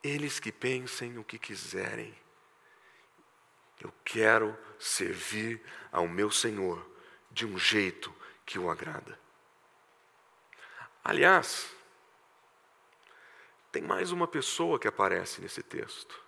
Eles 0.02 0.40
que 0.40 0.50
pensem 0.50 1.18
o 1.18 1.22
que 1.22 1.38
quiserem. 1.38 2.18
Eu 3.78 3.92
quero 4.02 4.56
servir 4.78 5.62
ao 5.92 6.08
meu 6.08 6.30
Senhor 6.30 6.82
de 7.30 7.44
um 7.44 7.58
jeito 7.58 8.10
que 8.46 8.58
o 8.58 8.70
agrada. 8.70 9.20
Aliás, 11.04 11.76
tem 13.70 13.82
mais 13.82 14.12
uma 14.12 14.26
pessoa 14.26 14.78
que 14.78 14.88
aparece 14.88 15.42
nesse 15.42 15.62
texto. 15.62 16.18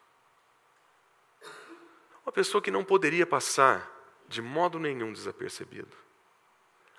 Uma 2.23 2.33
pessoa 2.33 2.61
que 2.61 2.71
não 2.71 2.85
poderia 2.85 3.27
passar 3.27 3.91
de 4.29 4.43
modo 4.43 4.79
nenhum 4.79 5.11
desapercebido. 5.11 6.05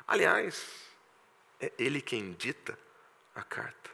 Aliás, 0.07 0.87
é 1.59 1.71
ele 1.77 2.01
quem 2.01 2.33
dita 2.33 2.77
a 3.35 3.43
carta. 3.43 3.91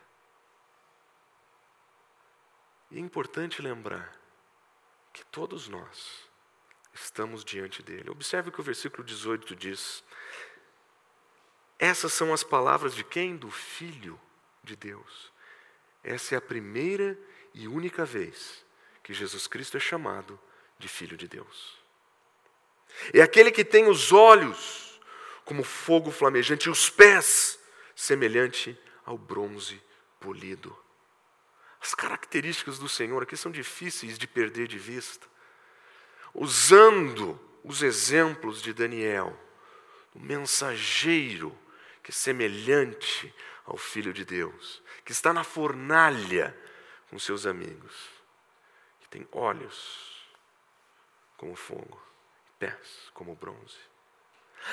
E 2.91 2.97
é 2.97 2.99
importante 2.99 3.61
lembrar 3.61 4.15
que 5.11 5.25
todos 5.25 5.67
nós 5.67 6.29
estamos 6.93 7.43
diante 7.43 7.81
dele. 7.81 8.09
Observe 8.09 8.49
o 8.49 8.51
que 8.51 8.61
o 8.61 8.63
versículo 8.63 9.03
18 9.03 9.55
diz. 9.55 10.03
Essas 11.79 12.13
são 12.13 12.31
as 12.31 12.43
palavras 12.43 12.93
de 12.93 13.03
quem? 13.03 13.35
Do 13.35 13.49
Filho 13.49 14.19
de 14.63 14.75
Deus. 14.75 15.31
Essa 16.03 16.35
é 16.35 16.37
a 16.37 16.41
primeira 16.41 17.17
e 17.53 17.67
única 17.67 18.05
vez 18.05 18.63
que 19.01 19.13
Jesus 19.13 19.47
Cristo 19.47 19.77
é 19.77 19.79
chamado 19.79 20.39
de 20.77 20.87
Filho 20.87 21.17
de 21.17 21.27
Deus. 21.27 21.77
É 23.13 23.21
aquele 23.21 23.51
que 23.51 23.65
tem 23.65 23.87
os 23.87 24.11
olhos 24.11 24.92
como 25.45 25.63
fogo 25.63 26.11
flamejante 26.11 26.67
e 26.67 26.71
os 26.71 26.89
pés 26.89 27.59
semelhante 27.95 28.77
ao 29.05 29.17
bronze 29.17 29.81
polido. 30.19 30.75
As 31.81 31.93
características 31.93 32.79
do 32.79 32.87
Senhor 32.87 33.23
aqui 33.23 33.35
são 33.35 33.51
difíceis 33.51 34.17
de 34.17 34.25
perder 34.25 34.67
de 34.67 34.79
vista. 34.79 35.27
Usando 36.33 37.39
os 37.63 37.83
exemplos 37.83 38.61
de 38.61 38.73
Daniel, 38.73 39.37
o 40.13 40.19
mensageiro 40.19 41.57
que 42.01 42.11
é 42.11 42.13
semelhante 42.13 43.33
ao 43.65 43.77
Filho 43.77 44.13
de 44.13 44.25
Deus, 44.25 44.81
que 45.05 45.11
está 45.11 45.33
na 45.33 45.43
fornalha 45.43 46.55
com 47.09 47.17
seus 47.17 47.45
amigos, 47.45 47.93
que 48.99 49.07
tem 49.07 49.27
olhos 49.31 50.27
como 51.37 51.55
fogo, 51.55 52.01
pés 52.59 53.09
como 53.13 53.35
bronze. 53.35 53.92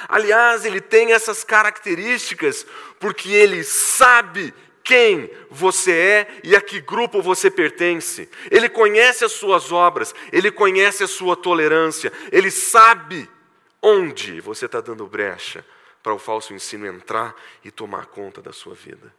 Aliás, 0.09 0.65
ele 0.65 0.81
tem 0.81 1.13
essas 1.13 1.45
características 1.45 2.67
porque 2.99 3.31
ele 3.31 3.65
sabe 3.65 4.55
quem 4.83 5.31
você 5.51 5.93
é 5.93 6.41
e 6.43 6.57
a 6.57 6.61
que 6.61 6.81
grupo 6.81 7.23
você 7.23 7.51
pertence. 7.51 8.29
Ele 8.51 8.69
conhece 8.69 9.25
as 9.25 9.33
suas 9.33 9.71
obras, 9.71 10.15
ele 10.33 10.51
conhece 10.51 11.05
a 11.05 11.09
sua 11.09 11.37
tolerância, 11.37 12.13
ele 12.33 12.51
sabe 12.51 13.29
onde 13.83 14.41
você 14.41 14.67
está 14.67 14.81
dando 14.81 15.07
brecha 15.07 15.65
para 16.03 16.15
o 16.15 16.19
falso 16.19 16.55
ensino 16.55 16.87
entrar 16.87 17.35
e 17.65 17.71
tomar 17.71 18.07
conta 18.07 18.41
da 18.41 18.53
sua 18.53 18.75
vida. 18.75 19.15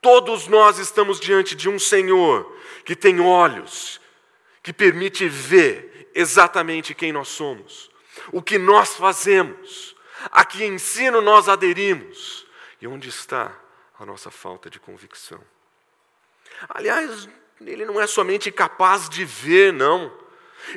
Todos 0.00 0.48
nós 0.48 0.78
estamos 0.78 1.20
diante 1.20 1.54
de 1.54 1.68
um 1.68 1.78
Senhor 1.78 2.58
que 2.84 2.96
tem 2.96 3.20
olhos, 3.20 4.00
que 4.62 4.72
permite 4.72 5.28
ver 5.28 6.10
exatamente 6.14 6.94
quem 6.94 7.12
nós 7.12 7.28
somos, 7.28 7.90
o 8.30 8.42
que 8.42 8.58
nós 8.58 8.94
fazemos, 8.94 9.96
a 10.30 10.44
que 10.44 10.64
ensino 10.64 11.20
nós 11.20 11.48
aderimos 11.48 12.46
e 12.80 12.86
onde 12.86 13.08
está 13.08 13.52
a 13.98 14.04
nossa 14.04 14.30
falta 14.30 14.68
de 14.68 14.78
convicção. 14.78 15.40
Aliás, 16.68 17.28
ele 17.60 17.84
não 17.84 18.00
é 18.00 18.06
somente 18.06 18.50
capaz 18.50 19.08
de 19.08 19.24
ver, 19.24 19.72
não. 19.72 20.12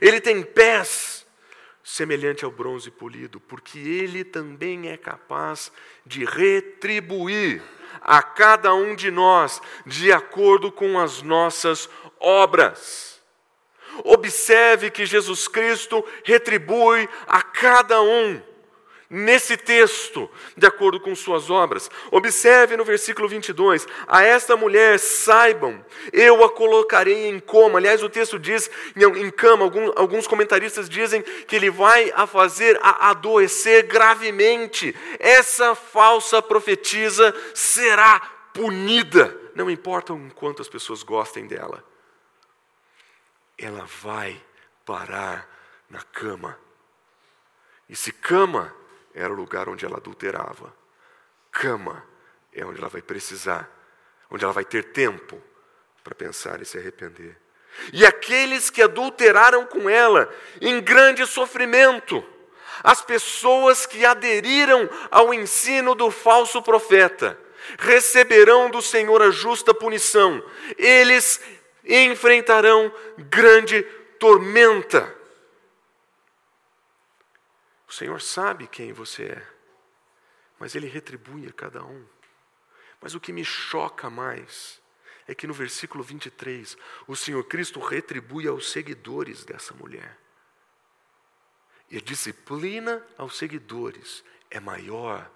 Ele 0.01 0.21
tem 0.21 0.41
pés 0.41 1.25
semelhante 1.83 2.43
ao 2.43 2.51
bronze 2.51 2.89
polido, 2.89 3.39
porque 3.39 3.77
ele 3.77 4.23
também 4.23 4.89
é 4.89 4.97
capaz 4.97 5.71
de 6.05 6.25
retribuir 6.25 7.61
a 8.01 8.21
cada 8.23 8.73
um 8.73 8.95
de 8.95 9.11
nós 9.11 9.61
de 9.85 10.11
acordo 10.11 10.71
com 10.71 10.99
as 10.99 11.21
nossas 11.21 11.89
obras. 12.19 13.14
Observe 14.03 14.91
que 14.91 15.05
Jesus 15.05 15.47
Cristo 15.47 16.03
retribui 16.23 17.07
a 17.27 17.41
cada 17.41 18.01
um 18.01 18.41
nesse 19.09 19.55
texto, 19.55 20.29
de 20.57 20.65
acordo 20.65 20.99
com 20.99 21.15
suas 21.15 21.49
obras. 21.49 21.89
Observe 22.11 22.75
no 22.75 22.83
versículo 22.83 23.27
22: 23.27 23.87
A 24.07 24.23
esta 24.23 24.55
mulher 24.57 24.99
saibam, 24.99 25.83
eu 26.11 26.43
a 26.43 26.49
colocarei 26.49 27.27
em 27.27 27.39
coma. 27.39 27.79
Aliás, 27.79 28.03
o 28.03 28.09
texto 28.09 28.39
diz 28.39 28.69
em 28.95 29.31
cama, 29.31 29.71
alguns 29.95 30.27
comentaristas 30.27 30.89
dizem 30.89 31.21
que 31.21 31.55
ele 31.55 31.69
vai 31.69 32.11
a 32.15 32.27
fazer 32.27 32.77
a 32.81 33.09
adoecer 33.11 33.83
gravemente. 33.83 34.95
Essa 35.19 35.75
falsa 35.75 36.41
profetisa 36.41 37.33
será 37.53 38.19
punida, 38.53 39.37
não 39.53 39.69
importa 39.69 40.13
o 40.13 40.31
quanto 40.33 40.61
as 40.61 40.69
pessoas 40.69 41.03
gostem 41.03 41.45
dela. 41.45 41.83
Ela 43.57 43.85
vai 43.85 44.41
parar 44.85 45.49
na 45.89 46.01
cama. 46.01 46.57
E 47.87 47.95
se 47.95 48.11
cama 48.11 48.73
era 49.13 49.31
o 49.31 49.35
lugar 49.35 49.69
onde 49.69 49.85
ela 49.85 49.97
adulterava. 49.97 50.73
Cama 51.51 52.03
é 52.53 52.65
onde 52.65 52.79
ela 52.79 52.89
vai 52.89 53.01
precisar, 53.01 53.69
onde 54.29 54.43
ela 54.43 54.53
vai 54.53 54.65
ter 54.65 54.91
tempo 54.91 55.41
para 56.03 56.13
pensar 56.13 56.61
e 56.61 56.65
se 56.65 56.77
arrepender. 56.77 57.37
E 57.91 58.05
aqueles 58.05 58.69
que 58.69 58.81
adulteraram 58.81 59.65
com 59.65 59.89
ela 59.89 60.33
em 60.61 60.81
grande 60.81 61.25
sofrimento, 61.25 62.23
as 62.83 63.01
pessoas 63.01 63.85
que 63.85 64.05
aderiram 64.05 64.89
ao 65.09 65.33
ensino 65.33 65.95
do 65.95 66.11
falso 66.11 66.61
profeta, 66.61 67.37
receberão 67.79 68.69
do 68.69 68.81
Senhor 68.81 69.21
a 69.21 69.31
justa 69.31 69.73
punição, 69.73 70.43
eles 70.77 71.41
enfrentarão 71.85 72.93
grande 73.29 73.83
tormenta. 74.19 75.13
O 77.87 77.93
Senhor 77.93 78.21
sabe 78.21 78.67
quem 78.67 78.91
você 78.91 79.25
é, 79.25 79.47
mas 80.59 80.75
Ele 80.75 80.87
retribui 80.87 81.47
a 81.47 81.53
cada 81.53 81.83
um. 81.83 82.05
Mas 82.99 83.13
o 83.13 83.19
que 83.19 83.31
me 83.31 83.45
choca 83.45 84.09
mais 84.09 84.81
é 85.27 85.35
que 85.35 85.47
no 85.47 85.53
versículo 85.53 86.03
23, 86.03 86.77
o 87.07 87.15
Senhor 87.15 87.43
Cristo 87.45 87.79
retribui 87.79 88.47
aos 88.47 88.71
seguidores 88.71 89.43
dessa 89.43 89.73
mulher. 89.73 90.17
E 91.89 91.97
a 91.97 92.01
disciplina 92.01 93.05
aos 93.17 93.37
seguidores 93.37 94.23
é 94.49 94.59
maior 94.59 95.29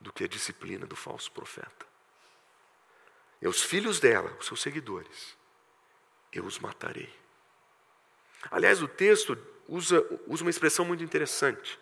do 0.00 0.12
que 0.12 0.24
a 0.24 0.28
disciplina 0.28 0.86
do 0.86 0.96
falso 0.96 1.30
profeta. 1.30 1.86
E 3.40 3.48
os 3.48 3.62
filhos 3.62 3.98
dela, 4.00 4.36
os 4.38 4.46
seus 4.46 4.60
seguidores, 4.60 5.36
eu 6.32 6.44
os 6.44 6.58
matarei. 6.58 7.12
Aliás, 8.50 8.82
o 8.82 8.88
texto 8.88 9.36
usa, 9.68 10.00
usa 10.26 10.42
uma 10.42 10.50
expressão 10.50 10.84
muito 10.84 11.04
interessante. 11.04 11.78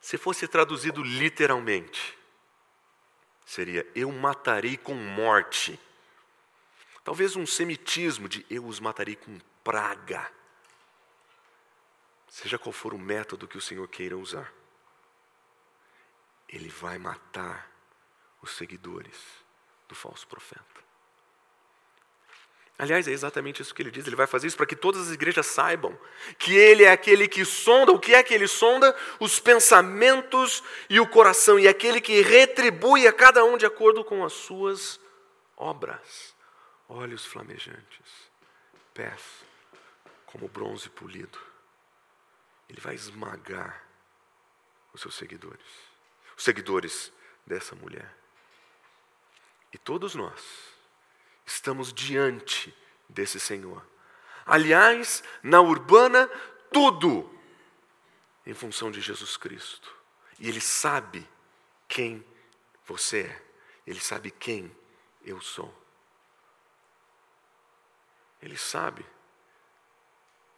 Se 0.00 0.16
fosse 0.16 0.48
traduzido 0.48 1.02
literalmente, 1.02 2.18
seria: 3.44 3.86
Eu 3.94 4.10
matarei 4.10 4.76
com 4.76 4.94
morte. 4.94 5.78
Talvez 7.04 7.36
um 7.36 7.46
semitismo 7.46 8.28
de 8.28 8.44
eu 8.50 8.66
os 8.66 8.80
matarei 8.80 9.16
com 9.16 9.38
praga. 9.62 10.30
Seja 12.28 12.58
qual 12.58 12.72
for 12.72 12.92
o 12.92 12.98
método 12.98 13.48
que 13.48 13.56
o 13.56 13.60
Senhor 13.60 13.88
queira 13.88 14.16
usar, 14.16 14.52
Ele 16.48 16.68
vai 16.68 16.98
matar 16.98 17.70
os 18.42 18.50
seguidores 18.52 19.18
do 19.88 19.94
falso 19.94 20.26
profeta. 20.26 20.87
Aliás, 22.78 23.08
é 23.08 23.10
exatamente 23.10 23.60
isso 23.60 23.74
que 23.74 23.82
ele 23.82 23.90
diz. 23.90 24.06
Ele 24.06 24.14
vai 24.14 24.28
fazer 24.28 24.46
isso 24.46 24.56
para 24.56 24.66
que 24.66 24.76
todas 24.76 25.08
as 25.08 25.14
igrejas 25.14 25.46
saibam 25.46 25.98
que 26.38 26.54
ele 26.54 26.84
é 26.84 26.92
aquele 26.92 27.26
que 27.26 27.44
sonda, 27.44 27.90
o 27.90 27.98
que 27.98 28.14
é 28.14 28.22
que 28.22 28.32
ele 28.32 28.46
sonda? 28.46 28.96
Os 29.18 29.40
pensamentos 29.40 30.62
e 30.88 31.00
o 31.00 31.06
coração, 31.06 31.58
e 31.58 31.66
é 31.66 31.70
aquele 31.70 32.00
que 32.00 32.22
retribui 32.22 33.08
a 33.08 33.12
cada 33.12 33.44
um 33.44 33.58
de 33.58 33.66
acordo 33.66 34.04
com 34.04 34.24
as 34.24 34.32
suas 34.32 35.00
obras. 35.56 36.36
Olhos 36.88 37.26
flamejantes, 37.26 38.30
pés 38.94 39.22
como 40.24 40.46
bronze 40.46 40.88
polido. 40.88 41.38
Ele 42.68 42.80
vai 42.80 42.94
esmagar 42.94 43.82
os 44.92 45.00
seus 45.00 45.16
seguidores, 45.16 45.66
os 46.36 46.44
seguidores 46.44 47.12
dessa 47.44 47.74
mulher. 47.74 48.14
E 49.72 49.78
todos 49.78 50.14
nós 50.14 50.77
estamos 51.48 51.92
diante 51.94 52.74
desse 53.08 53.40
Senhor. 53.40 53.84
Aliás, 54.44 55.24
na 55.42 55.60
urbana, 55.60 56.28
tudo 56.70 57.28
em 58.46 58.52
função 58.52 58.90
de 58.90 59.00
Jesus 59.00 59.36
Cristo. 59.36 59.94
E 60.38 60.48
Ele 60.48 60.60
sabe 60.60 61.26
quem 61.88 62.24
você 62.86 63.22
é, 63.22 63.42
Ele 63.86 64.00
sabe 64.00 64.30
quem 64.30 64.70
eu 65.24 65.40
sou. 65.40 65.74
Ele 68.40 68.56
sabe 68.56 69.04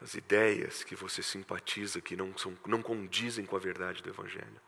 das 0.00 0.14
ideias 0.14 0.82
que 0.82 0.96
você 0.96 1.22
simpatiza, 1.22 2.00
que 2.00 2.16
não, 2.16 2.36
são, 2.36 2.56
não 2.66 2.82
condizem 2.82 3.46
com 3.46 3.56
a 3.56 3.60
verdade 3.60 4.02
do 4.02 4.10
Evangelho. 4.10 4.60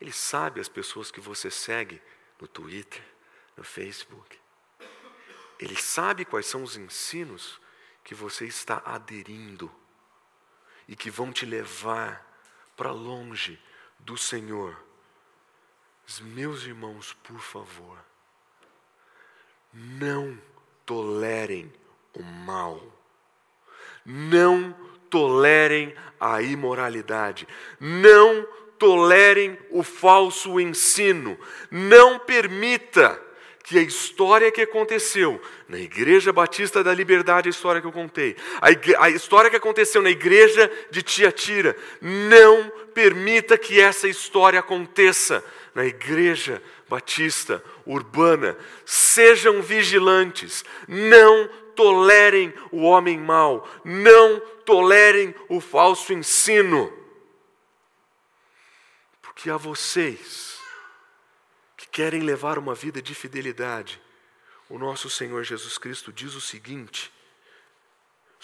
Ele 0.00 0.12
sabe 0.12 0.60
as 0.60 0.68
pessoas 0.68 1.10
que 1.10 1.20
você 1.20 1.50
segue 1.50 2.00
no 2.40 2.48
Twitter, 2.48 3.02
no 3.56 3.64
Facebook. 3.64 4.41
Ele 5.58 5.76
sabe 5.76 6.24
quais 6.24 6.46
são 6.46 6.62
os 6.62 6.76
ensinos 6.76 7.60
que 8.04 8.14
você 8.14 8.46
está 8.46 8.82
aderindo 8.84 9.70
e 10.88 10.96
que 10.96 11.10
vão 11.10 11.32
te 11.32 11.46
levar 11.46 12.26
para 12.76 12.90
longe 12.90 13.60
do 13.98 14.16
Senhor. 14.16 14.76
Meus 16.20 16.64
irmãos, 16.64 17.14
por 17.22 17.38
favor, 17.38 17.98
não 19.72 20.38
tolerem 20.84 21.72
o 22.12 22.22
mal. 22.22 22.82
Não 24.04 24.72
tolerem 25.08 25.94
a 26.18 26.42
imoralidade. 26.42 27.46
Não 27.78 28.44
tolerem 28.78 29.58
o 29.70 29.82
falso 29.82 30.60
ensino. 30.60 31.38
Não 31.70 32.18
permita 32.18 33.20
que 33.62 33.78
a 33.78 33.82
história 33.82 34.50
que 34.50 34.62
aconteceu 34.62 35.40
na 35.68 35.78
Igreja 35.78 36.32
Batista 36.32 36.82
da 36.82 36.92
Liberdade, 36.92 37.48
a 37.48 37.50
história 37.50 37.80
que 37.80 37.86
eu 37.86 37.92
contei, 37.92 38.36
a, 38.60 39.04
a 39.04 39.10
história 39.10 39.48
que 39.48 39.56
aconteceu 39.56 40.02
na 40.02 40.10
Igreja 40.10 40.70
de 40.90 41.02
Tiatira, 41.02 41.76
não 42.00 42.70
permita 42.92 43.56
que 43.56 43.80
essa 43.80 44.08
história 44.08 44.58
aconteça 44.58 45.44
na 45.74 45.86
Igreja 45.86 46.62
Batista 46.88 47.62
Urbana. 47.86 48.56
Sejam 48.84 49.62
vigilantes, 49.62 50.64
não 50.88 51.48
tolerem 51.74 52.52
o 52.70 52.82
homem 52.82 53.18
mau, 53.18 53.68
não 53.84 54.40
tolerem 54.64 55.34
o 55.48 55.60
falso 55.60 56.12
ensino. 56.12 56.92
Porque 59.22 59.48
a 59.48 59.56
vocês, 59.56 60.60
querem 61.88 62.22
levar 62.22 62.58
uma 62.58 62.74
vida 62.74 63.00
de 63.00 63.14
fidelidade, 63.14 64.00
o 64.68 64.78
nosso 64.78 65.10
Senhor 65.10 65.42
Jesus 65.44 65.78
Cristo 65.78 66.12
diz 66.12 66.34
o 66.34 66.40
seguinte: 66.40 67.12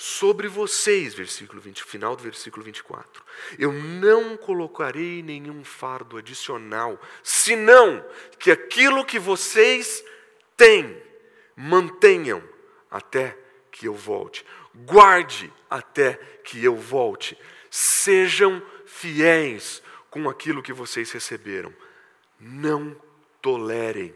sobre 0.01 0.47
vocês, 0.47 1.13
versículo 1.13 1.61
20, 1.61 1.83
final 1.83 2.15
do 2.15 2.23
versículo 2.23 2.65
24. 2.65 3.25
Eu 3.59 3.73
não 3.73 4.37
colocarei 4.37 5.25
nenhum 5.25 5.65
fardo 5.65 6.17
adicional, 6.17 7.01
senão 7.21 8.05
que 8.39 8.51
aquilo 8.51 9.05
que 9.05 9.19
vocês 9.19 10.05
têm, 10.57 11.03
mantenham 11.57 12.41
até 12.89 13.37
que 13.73 13.89
eu 13.89 13.95
volte. 13.95 14.47
Guarde 14.73 15.53
até 15.69 16.15
que 16.45 16.63
eu 16.63 16.77
volte. 16.77 17.37
Sejam 17.69 18.63
fiéis 18.87 19.83
com 20.11 20.29
aquilo 20.29 20.63
que 20.63 20.73
vocês 20.73 21.11
receberam. 21.11 21.75
Não 22.39 22.97
tolerem 23.49 24.15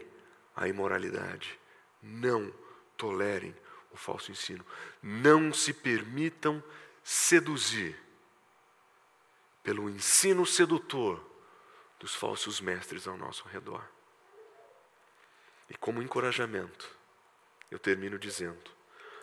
a 0.55 0.67
imoralidade, 0.67 1.59
não 2.03 2.53
tolerem 2.95 3.55
o 3.89 3.97
falso 3.97 4.31
ensino, 4.31 4.63
não 5.01 5.51
se 5.51 5.73
permitam 5.73 6.63
seduzir 7.03 7.99
pelo 9.63 9.89
ensino 9.89 10.45
sedutor 10.45 11.19
dos 11.99 12.13
falsos 12.13 12.61
mestres 12.61 13.07
ao 13.07 13.17
nosso 13.17 13.47
redor. 13.47 13.83
E 15.67 15.73
como 15.73 15.99
encorajamento, 15.99 16.95
eu 17.71 17.79
termino 17.79 18.19
dizendo 18.19 18.69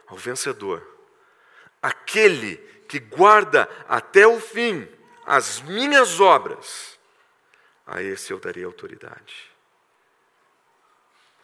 ao 0.09 0.17
vencedor, 0.17 0.85
aquele 1.81 2.57
que 2.89 2.99
guarda 2.99 3.71
até 3.87 4.27
o 4.27 4.41
fim 4.41 4.89
as 5.25 5.61
minhas 5.61 6.19
obras, 6.19 6.99
a 7.87 8.03
esse 8.03 8.33
eu 8.33 8.41
darei 8.41 8.65
autoridade 8.65 9.50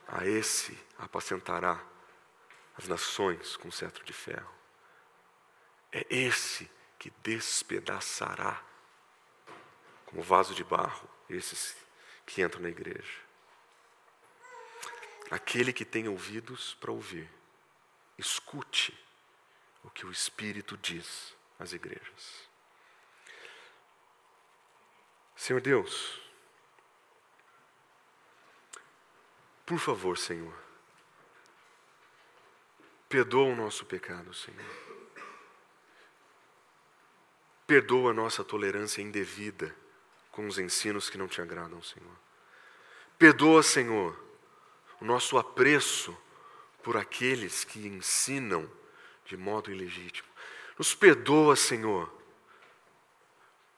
a 0.07 0.27
esse 0.27 0.79
apacentará 0.99 1.83
as 2.77 2.87
nações 2.87 3.57
com 3.57 3.71
cetro 3.71 4.05
de 4.05 4.13
ferro. 4.13 4.55
É 5.91 6.07
esse 6.11 6.71
que 6.99 7.11
despedaçará 7.23 8.63
como 10.07 10.23
vaso 10.23 10.55
de 10.55 10.63
barro, 10.63 11.09
esses 11.29 11.77
que 12.25 12.43
entram 12.43 12.63
na 12.63 12.69
igreja. 12.69 13.27
Aquele 15.31 15.73
que 15.73 15.85
tem 15.85 16.09
ouvidos 16.09 16.75
para 16.75 16.93
ouvir, 16.93 17.29
escute 18.17 18.97
o 19.83 19.91
que 19.91 20.07
o 20.07 20.11
Espírito 20.11 20.77
diz 20.77 21.35
às 21.59 21.73
igrejas. 21.73 22.49
Senhor 25.35 25.61
Deus, 25.61 26.21
por 29.67 29.81
favor, 29.81 30.17
Senhor, 30.17 30.55
perdoa 33.09 33.53
o 33.53 33.57
nosso 33.57 33.85
pecado, 33.85 34.33
Senhor. 34.33 34.65
Perdoa 37.67 38.13
a 38.13 38.15
nossa 38.15 38.45
tolerância 38.45 39.03
indevida 39.03 39.75
com 40.31 40.47
os 40.47 40.57
ensinos 40.57 41.11
que 41.11 41.19
não 41.19 41.27
te 41.27 41.43
agradam, 41.43 41.83
Senhor. 41.83 42.17
Perdoa, 43.19 43.61
Senhor, 43.61 44.17
o 45.01 45.05
nosso 45.05 45.37
apreço 45.37 46.17
por 46.83 46.97
aqueles 46.97 47.65
que 47.65 47.85
ensinam 47.89 48.71
de 49.25 49.37
modo 49.37 49.73
ilegítimo. 49.73 50.29
Nos 50.79 50.95
perdoa, 50.95 51.57
Senhor, 51.57 52.13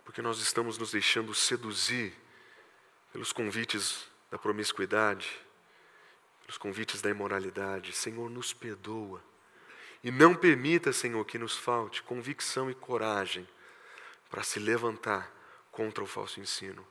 porque 0.04 0.20
nós 0.20 0.38
estamos 0.38 0.76
nos 0.76 0.90
deixando 0.92 1.34
seduzir 1.34 2.12
pelos 3.10 3.32
convites 3.32 4.06
da 4.30 4.38
promiscuidade, 4.38 5.40
pelos 6.48 6.56
convites 6.56 7.02
da 7.02 7.10
imoralidade. 7.10 7.92
Senhor, 7.92 8.30
nos 8.30 8.54
perdoa. 8.54 9.22
E 10.02 10.10
não 10.10 10.34
permita, 10.34 10.94
Senhor, 10.94 11.22
que 11.26 11.38
nos 11.38 11.54
falte 11.54 12.02
convicção 12.02 12.70
e 12.70 12.74
coragem 12.74 13.46
para 14.30 14.42
se 14.42 14.58
levantar 14.58 15.30
contra 15.70 16.02
o 16.02 16.06
falso 16.06 16.40
ensino. 16.40 16.86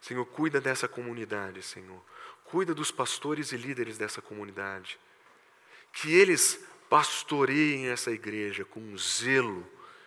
Senhor, 0.00 0.26
cuida 0.26 0.60
dessa 0.60 0.88
comunidade, 0.88 1.62
Senhor. 1.62 2.02
Cuida 2.44 2.74
dos 2.74 2.90
pastores 2.90 3.52
e 3.52 3.56
líderes 3.56 3.96
dessa 3.96 4.20
comunidade. 4.20 4.98
Que 5.92 6.12
eles 6.12 6.58
pastoreiem 6.90 7.88
essa 7.88 8.10
igreja 8.10 8.64
com 8.64 8.96
zelo 8.96 9.64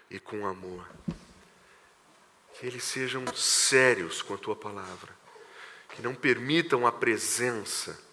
e 0.09 0.19
com 0.19 0.45
amor. 0.45 0.85
Que 2.55 2.65
eles 2.65 2.83
sejam 2.83 3.25
sérios 3.33 4.21
com 4.21 4.33
a 4.33 4.37
tua 4.37 4.55
palavra. 4.55 5.15
Que 5.89 6.01
não 6.01 6.13
permitam 6.13 6.85
a 6.85 6.91
presença 6.91 8.10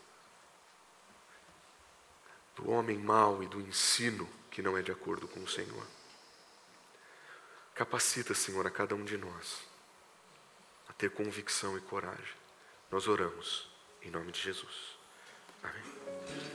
do 2.59 2.71
homem 2.71 2.99
mau 2.99 3.43
e 3.43 3.47
do 3.47 3.61
ensino 3.61 4.29
que 4.51 4.61
não 4.61 4.77
é 4.77 4.83
de 4.83 4.91
acordo 4.91 5.29
com 5.29 5.41
o 5.41 5.49
Senhor. 5.49 5.87
Capacita, 7.73 8.35
Senhor, 8.35 8.67
a 8.67 8.71
cada 8.71 8.97
um 8.97 9.05
de 9.05 9.17
nós 9.17 9.63
a 10.89 10.93
ter 10.93 11.11
convicção 11.11 11.79
e 11.79 11.81
coragem. 11.83 12.35
Nós 12.91 13.07
oramos 13.07 13.71
em 14.03 14.11
nome 14.11 14.33
de 14.33 14.41
Jesus. 14.41 14.99
Amém. 15.63 16.49